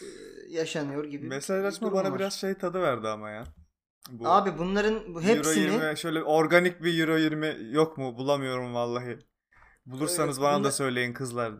[0.00, 0.06] e,
[0.48, 1.22] yaşanıyor gibi.
[1.22, 2.18] bir Mesajlaşma durum bana var.
[2.18, 3.44] biraz şey tadı verdi ama ya.
[4.10, 8.18] Bu Abi bunların bu hepsini Euro 20 şöyle organik bir Euro 20 yok mu?
[8.18, 9.18] Bulamıyorum vallahi.
[9.86, 11.52] Bulursanız Evet, bana bunlar- da söyleyin kızlar.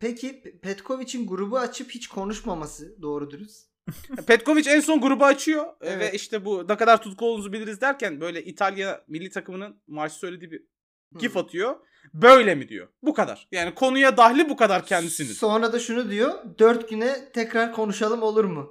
[0.00, 3.71] Peki Petkovic'in grubu açıp hiç konuşmaması doğru dürüst.
[4.26, 6.12] Petkovic en son grubu açıyor e, Evet.
[6.12, 10.50] ve işte bu ne kadar tutkulu olduğunuzu biliriz derken böyle İtalya milli takımının marşı söylediği
[10.50, 10.62] bir
[11.18, 11.76] gif atıyor.
[12.14, 12.88] Böyle mi diyor.
[13.02, 13.48] Bu kadar.
[13.52, 15.32] Yani konuya dahli bu kadar kendisinin.
[15.32, 16.32] Sonra da şunu diyor.
[16.58, 18.70] Dört güne tekrar konuşalım olur mu?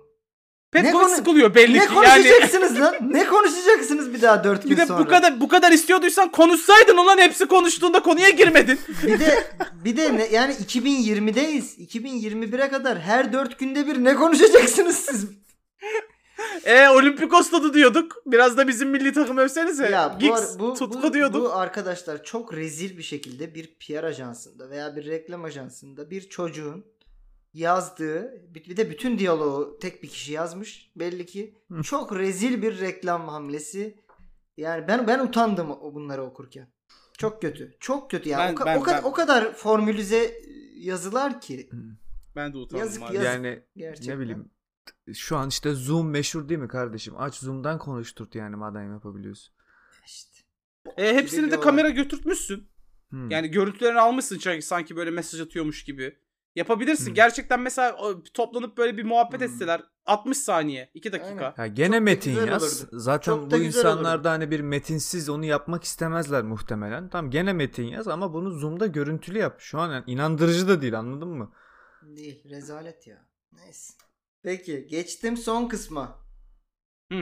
[0.72, 1.94] Petkovic konu- sıkılıyor belli ne ki.
[1.94, 2.96] Yani konuşacaksınız lan?
[3.02, 5.00] Ne konuşacaksınız bir daha dört gün bir de sonra?
[5.00, 8.80] bu kadar bu kadar istiyorduysan konuşsaydın ulan hepsi konuştuğunda konuya girmedin.
[9.04, 9.44] Bir de
[9.86, 11.78] bir de ne, yani 2020'deyiz.
[11.78, 15.26] 2021'e kadar her dört günde bir ne konuşacaksınız siz?
[16.66, 18.16] E Olimpikos stadı diyorduk.
[18.26, 19.90] Biraz da bizim milli takım övsenize.
[19.90, 21.42] Ya bu, Giggs, bu, tutku bu, diyorduk.
[21.42, 26.86] bu arkadaşlar çok rezil bir şekilde bir PR ajansında veya bir reklam ajansında bir çocuğun
[27.54, 33.28] yazdığı bir de bütün diyaloğu tek bir kişi yazmış belli ki çok rezil bir reklam
[33.28, 33.98] hamlesi.
[34.58, 36.72] Yani ben ben utandım o bunları okurken.
[37.18, 37.76] Çok kötü.
[37.80, 38.48] Çok kötü yani.
[38.48, 40.42] Ben- o, ka- ben- o, kadar, ben- o kadar formülize
[40.76, 41.70] yazılar ki
[42.36, 42.86] Ben de utandım.
[42.86, 43.16] Yazık, abi.
[43.16, 43.30] yazık.
[43.30, 44.16] Yani gerçekten.
[44.16, 44.50] ne bileyim
[45.14, 47.14] şu an işte Zoom meşhur değil mi kardeşim?
[47.18, 49.54] Aç Zoom'dan konuşturt yani madem yapabiliyorsun.
[50.06, 50.32] İşte.
[50.98, 52.68] E, hepsini de kamera götürtmüşsün.
[53.10, 53.32] Hmm.
[53.32, 56.18] Yani görüntülerini almışsın sanki böyle mesaj atıyormuş gibi.
[56.56, 57.08] Yapabilirsin.
[57.08, 57.14] Hmm.
[57.14, 57.98] Gerçekten mesela
[58.34, 59.48] toplanıp böyle bir muhabbet Hmm.
[59.48, 61.56] etseler 60 saniye, 2 dakika.
[61.58, 62.64] Ya gene Çok metin yaz.
[62.84, 62.90] olurdu.
[63.00, 64.24] Zaten Çok bu insanlar olurdu.
[64.24, 67.10] da hani bir metinsiz onu yapmak istemezler muhtemelen.
[67.10, 69.56] Tamam gene metin yaz ama bunu Zoom'da görüntülü yap.
[69.60, 71.54] Şu an yani inandırıcı da değil anladın mı?
[72.04, 72.50] Değil.
[72.50, 73.26] Rezalet ya.
[73.52, 73.94] Neyse.
[74.44, 74.88] Peki.
[74.90, 76.20] Geçtim son kısma.
[77.12, 77.22] Hı.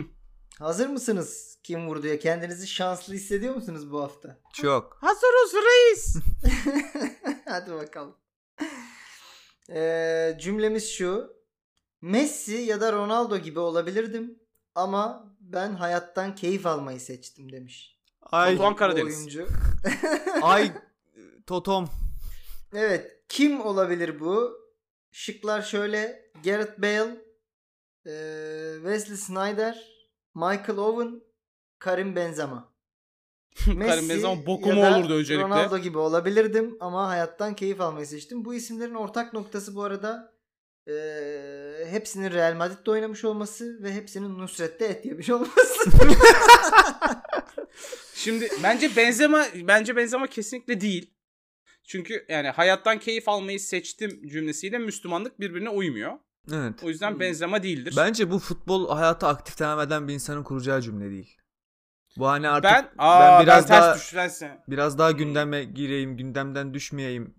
[0.60, 1.60] Hazır mısınız?
[1.64, 2.20] Kim vurduya?
[2.20, 4.40] Kendinizi şanslı hissediyor musunuz bu hafta?
[4.54, 4.98] Çok.
[5.02, 6.16] Hazırız reis.
[7.46, 8.16] Hadi bakalım.
[9.72, 11.40] Ee, cümlemiz şu.
[12.02, 14.40] Messi ya da Ronaldo gibi olabilirdim
[14.76, 18.00] ama ben hayattan keyif almayı seçtim demiş.
[18.22, 19.18] Ay Bu Karadeniz.
[19.18, 19.48] Oyuncu.
[20.42, 20.72] ay
[21.48, 21.90] Totom.
[22.74, 23.22] Evet.
[23.30, 24.60] Kim olabilir bu?
[25.12, 26.32] Şıklar şöyle.
[26.44, 27.18] Gareth Bale,
[28.06, 29.88] eee, Wesley Snyder,
[30.36, 31.22] Michael Owen,
[31.80, 32.69] Karim Benzema.
[33.66, 35.44] Karim Benzema boku mu olurdu öncelikle?
[35.44, 38.46] Ronaldo gibi olabilirdim ama hayattan keyif almayı seçtim.
[38.46, 40.34] Bu isimlerin ortak noktası bu arada
[40.88, 45.90] eee, hepsinin Real Madrid'de oynamış olması ve hepsinin Nusret'te et yemiş olması.
[48.14, 51.14] Şimdi bence Benzema bence Benzema kesinlikle değil.
[51.84, 56.14] Çünkü yani hayattan keyif almayı seçtim cümlesiyle Müslümanlık birbirine uymuyor.
[56.54, 56.74] Evet.
[56.84, 57.20] O yüzden.
[57.20, 57.94] Benzema değildir.
[57.98, 61.38] Bence bu futbol hayatı aktif devam eden bir insanın kuracağı cümle değil.
[62.20, 64.64] Bu hani artık ben, aa, ben biraz ters daha düşerse.
[64.68, 67.36] biraz daha gündeme gireyim, gündemden düşmeyeyim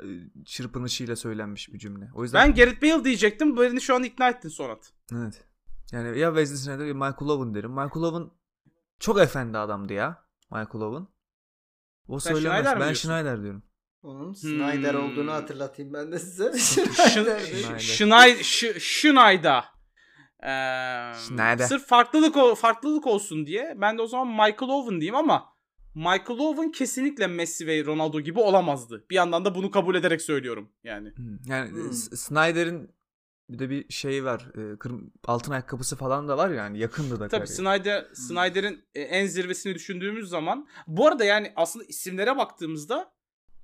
[0.00, 0.06] e,
[0.44, 2.08] çırpınışıyla söylenmiş bir cümle.
[2.14, 3.56] O yüzden Ben Gareth Bale diyecektim.
[3.56, 4.92] Beni şu an ikna ettin Sonat.
[5.12, 5.44] Evet.
[5.92, 7.70] Yani ya Wesley Sneijder ya Michael Owen derim.
[7.70, 8.30] Michael Owen
[8.98, 10.24] çok efendi adamdı ya.
[10.50, 11.06] Michael Owen.
[12.08, 12.56] O Sen söylemez.
[12.58, 13.08] Schneider ben diyorsun?
[13.08, 13.62] Schneider diyorum.
[14.02, 15.04] Onun Snyder Hmm.
[15.04, 16.52] olduğunu hatırlatayım ben de size.
[16.58, 17.78] Schneider.
[17.78, 18.42] Schneider.
[18.80, 19.64] Schneider.
[20.44, 21.58] Ee, Schneider.
[21.66, 25.54] Sırf farklılık o- farklılık olsun diye ben de o zaman Michael Owen diyeyim ama
[25.94, 29.06] Michael Owen kesinlikle Messi ve Ronaldo gibi olamazdı.
[29.10, 31.12] Bir yandan da bunu kabul ederek söylüyorum yani.
[31.16, 31.92] Hmm, Yani Hmm.
[31.92, 32.90] Snyder'in
[33.50, 34.40] bir de bir şeyi var.
[34.54, 37.46] E, kırm- altın ayakkabısı falan da var yani yakındı da Tabii.
[37.46, 43.12] Snyder Snyder'in e, en zirvesini düşündüğümüz zaman bu arada yani aslında isimlere baktığımızda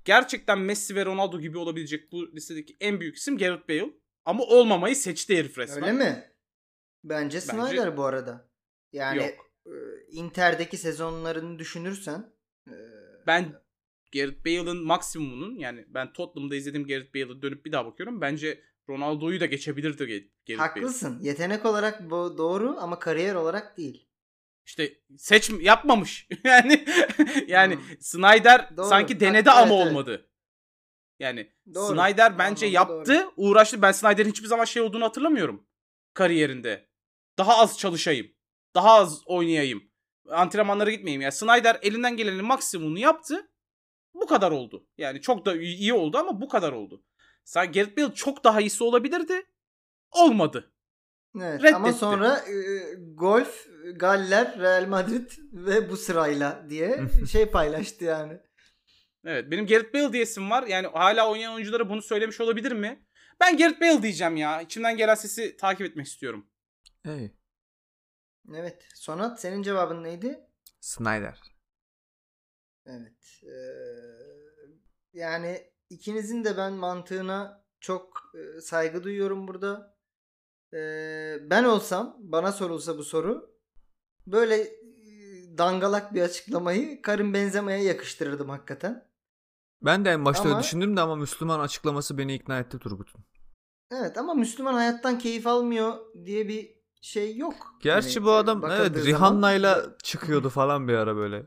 [0.05, 3.89] gerçekten Messi ve Ronaldo gibi olabilecek bu listedeki en büyük isim Gareth Bale
[4.25, 5.83] ama olmamayı seçti herif resmen.
[5.83, 6.30] Öyle mi?
[7.03, 8.49] Bence Snyder bu arada.
[8.93, 9.51] Yani Yok.
[10.11, 12.33] Inter'deki sezonlarını düşünürsen
[12.67, 12.75] e,
[13.27, 13.61] Ben
[14.13, 18.21] Gareth Bale'ın maksimumunun yani ben Tottenham'da izlediğim Gareth Bale'a dönüp bir daha bakıyorum.
[18.21, 20.67] Bence Ronaldo'yu da geçebilirdi Ge- Gareth Bale.
[20.67, 21.19] haklısın.
[21.21, 24.07] Yetenek olarak bu doğru ama kariyer olarak değil.
[24.65, 26.27] İşte seç yapmamış.
[26.43, 26.85] yani
[27.47, 27.83] yani Hmm.
[27.99, 28.85] Snyder Doğru.
[28.85, 29.87] sanki denedi ama evet, evet.
[29.87, 30.29] olmadı.
[31.19, 31.93] Yani Doğru.
[31.95, 33.33] Snyder bence Anlamda yaptı, doğru.
[33.35, 33.81] uğraştı.
[33.81, 35.67] Ben Snyder'in hiçbir zaman şey olduğunu hatırlamıyorum
[36.13, 36.90] kariyerinde.
[37.37, 38.27] Daha az çalışayım.
[38.75, 39.83] Daha az oynayayım.
[40.29, 41.21] Antrenmanlara gitmeyeyim.
[41.21, 43.47] Yani Snyder elinden gelenin maksimumunu yaptı.
[44.13, 44.87] Bu kadar oldu.
[44.97, 47.03] Yani çok da iyi oldu ama bu kadar oldu.
[47.43, 49.43] Sen Gareth Bale çok daha iyisi olabilirdi.
[50.11, 50.71] Olmadı.
[51.35, 51.75] Evet, Reddetti.
[51.75, 52.53] ama sonra e,
[53.13, 56.99] golf, Galler, Real Madrid ve bu sırayla diye
[57.31, 58.33] şey paylaştı yani.
[59.25, 60.63] Evet benim Gareth Bale diyesim var.
[60.67, 63.05] Yani hala oynayan oyunculara bunu söylemiş olabilir mi?
[63.39, 64.61] Ben Gareth Bale diyeceğim ya.
[64.61, 66.47] İçimden gelen sesi takip etmek istiyorum.
[67.03, 67.31] Hey,
[68.53, 68.85] Evet.
[68.95, 70.47] Sonat senin cevabın neydi?
[70.81, 71.41] Snyder.
[72.85, 73.39] Evet.
[73.43, 73.51] eee,
[75.13, 79.97] yani ikinizin de ben mantığına çok e, saygı duyuyorum burada.
[80.73, 83.55] Eee, ben olsam bana sorulsa bu soru
[84.27, 89.11] böyle e, dangalak bir açıklamayı Karim Benzema'ya yakıştırırdım hakikaten.
[89.81, 93.25] Ben de en başta Ama- düşündüm de ama Müslüman açıklaması beni ikna etti Turgut'un.
[93.91, 97.75] Evet ama Müslüman hayattan keyif almıyor diye bir şey yok.
[97.81, 101.43] Gerçi Hani, bu adam evet zaman- Rihanna'yla çıkıyordu falan bir ara böyle.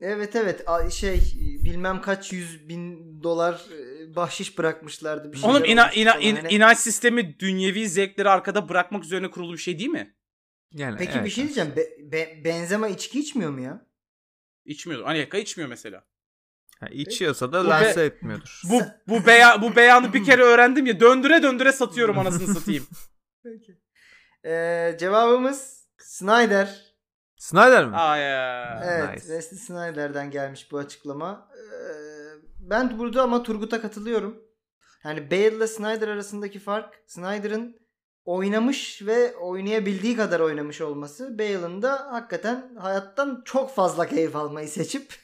[0.00, 1.20] Evet evet şey
[1.64, 5.32] bilmem kaç yüz bin dolar e, bahşiş bırakmışlardı.
[5.32, 9.58] Bir Oğlum ina, ina, in- Hani- inanç sistemi dünyevi zevkleri arkada bırakmak üzerine kurulu bir
[9.58, 10.16] şey değil mi?
[10.72, 11.72] Yani Peki evet, bir şey diyeceğim.
[11.76, 13.86] Be- Be- Benzema içki içmiyor mu ya?
[14.64, 15.06] İçmiyordu.
[15.06, 16.04] Anelka içmiyor mesela.
[16.80, 18.62] Ha, içiyorsa da lanse be- etmiyordur.
[18.70, 22.86] Bu bu beya, bu beyanı bir kere öğrendim ya döndüre döndüre satıyorum anasını satayım.
[23.42, 23.83] Peki.
[24.44, 26.94] Ee, cevabımız Snyder.
[27.36, 27.96] Snyder mi?
[27.96, 28.80] Aa ya.
[28.84, 29.20] Evet, nice.
[29.20, 31.48] Wesley Snyder'den gelmiş bu açıklama.
[31.56, 31.62] Ee,
[32.58, 34.44] ben burada ama Turgut'a katılıyorum.
[35.04, 37.76] Yani Bale ile Snyder arasındaki fark Snyder'ın
[38.24, 41.38] oynamış ve oynayabildiği kadar oynamış olması.
[41.38, 45.14] Bale'ın da hakikaten hayattan çok fazla keyif almayı seçip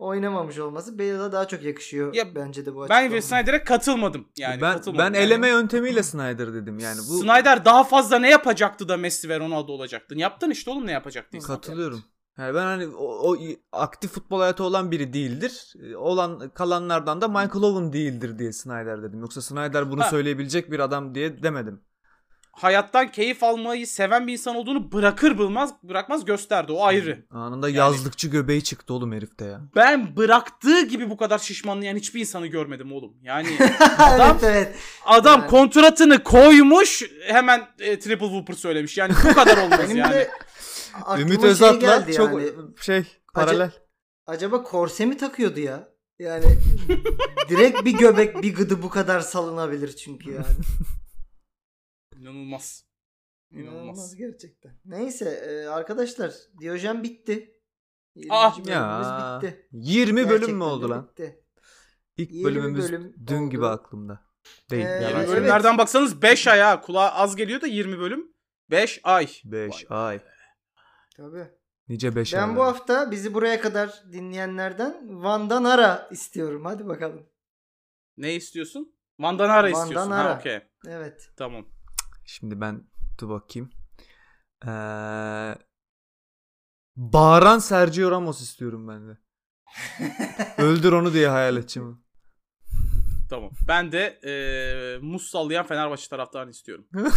[0.00, 3.02] oynamamış olması Bale'a daha çok yakışıyor Ya, bence de bu Ben açıklama.
[3.02, 4.28] Will Snyder'e katılmadım.
[4.38, 5.26] Yani ben katılmadım ben yani.
[5.26, 6.98] eleme yöntemiyle Snyder dedim yani.
[6.98, 10.18] Bu Snyder daha fazla ne yapacaktı da Messi ve Ronaldo olacaktın?
[10.18, 11.54] Yaptın işte oğlum ne yapacaktıysan.
[11.54, 12.04] katılıyorum.
[12.38, 13.36] Yani ben hani o, o
[13.72, 15.72] aktif futbol hayatı olan biri değildir.
[15.82, 19.20] Ee, Olan kalanlardan da Michael Owen değildir diye Snyder dedim.
[19.20, 20.08] Yoksa Snyder bunu Ha.
[20.10, 21.80] söyleyebilecek bir adam diye demedim.
[22.60, 26.72] Hayattan keyif almayı seven bir insan olduğunu bırakır bırakmaz, bırakmaz gösterdi.
[26.72, 27.26] O ayrı.
[27.30, 29.60] Anında yazlıkçı göbeği çıktı oğlum herifte ya.
[29.76, 33.12] Ben bıraktığı gibi bu kadar şişmanlayan hiçbir insanı görmedim oğlum.
[33.22, 33.48] Yani
[33.98, 34.74] adam evet evet.
[35.04, 38.98] adam Yani- kontratını koymuş hemen e, triple whooper söylemiş.
[38.98, 40.14] Yani bu kadar olmaz Benim yani.
[40.14, 40.30] de
[41.18, 42.50] Ümit şey Özat'la geldi çok yani.
[42.80, 43.04] şey
[43.34, 43.70] paralel.
[44.26, 45.88] Acaba korse mi takıyordu ya?
[46.18, 46.44] Yani
[47.48, 50.44] direkt bir göbek bir gıdı bu kadar salınabilir çünkü yani.
[52.20, 52.84] İnanılmaz.
[53.50, 54.16] İnanılmaz İnanılmaz.
[54.16, 54.72] gerçekten.
[54.84, 57.60] Neyse e, arkadaşlar Diyojen bitti.
[58.14, 58.32] 20.
[58.34, 58.66] Ah!
[58.66, 59.68] Ya bitti.
[59.72, 61.08] 20 bölüm Gerçekten mü oldu lan?
[61.08, 61.44] bitti.
[62.16, 63.50] İlk 20 bölümümüz bölüm dün oldu.
[63.50, 64.20] gibi aklımda.
[64.70, 64.84] Değil.
[64.86, 65.28] Ee, Yani evet.
[65.28, 66.80] bölümlerden baksanız 5 ay ha.
[66.80, 68.32] Kulağa az geliyor da 20 bölüm.
[68.70, 69.28] 5 ay.
[69.44, 70.20] 5 ay.
[71.16, 71.48] Tabii.
[71.88, 72.40] Nice 5 ay.
[72.40, 76.64] Ben bu hafta bizi buraya kadar dinleyenlerden Van'dan ara istiyorum.
[76.64, 77.26] Hadi bakalım.
[78.16, 78.94] Ne istiyorsun?
[79.18, 80.10] Vandanara Vandan istiyorsun.
[80.10, 80.30] Ara.
[80.34, 80.60] Ha okey.
[80.88, 81.30] Evet.
[81.36, 81.66] Tamam.
[82.30, 82.84] Şimdi ben
[83.20, 83.70] dur bakayım.
[84.66, 85.54] Ee,
[86.96, 89.18] bağıran Sergio Ramos istiyorum ben de.
[90.62, 92.04] Öldür onu diye hayal edeceğim.
[93.30, 93.50] Tamam.
[93.68, 94.32] Ben de e,
[94.98, 96.88] muz sallayan Fenerbahçe taraftarını istiyorum.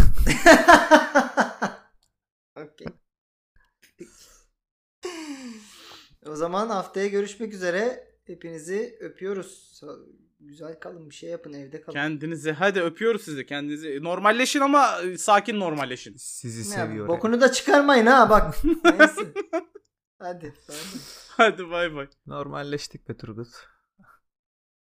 [2.56, 2.86] Peki.
[6.26, 8.08] O zaman haftaya görüşmek üzere.
[8.26, 9.82] Hepinizi öpüyoruz.
[10.48, 11.94] Güzel kalın bir şey yapın evde kalın.
[11.94, 13.46] Kendinize hadi öpüyoruz sizi.
[13.46, 16.16] Kendinizi normalleşin ama sakin normalleşin.
[16.18, 17.08] Sizi seviyorum.
[17.08, 18.56] bokunu da çıkarmayın ha bak.
[18.84, 19.34] Neyse.
[20.20, 20.54] Hadi.
[20.70, 21.02] bay bay.
[21.28, 22.08] Hadi bay bay.
[22.26, 23.48] Normalleştik be Turgut.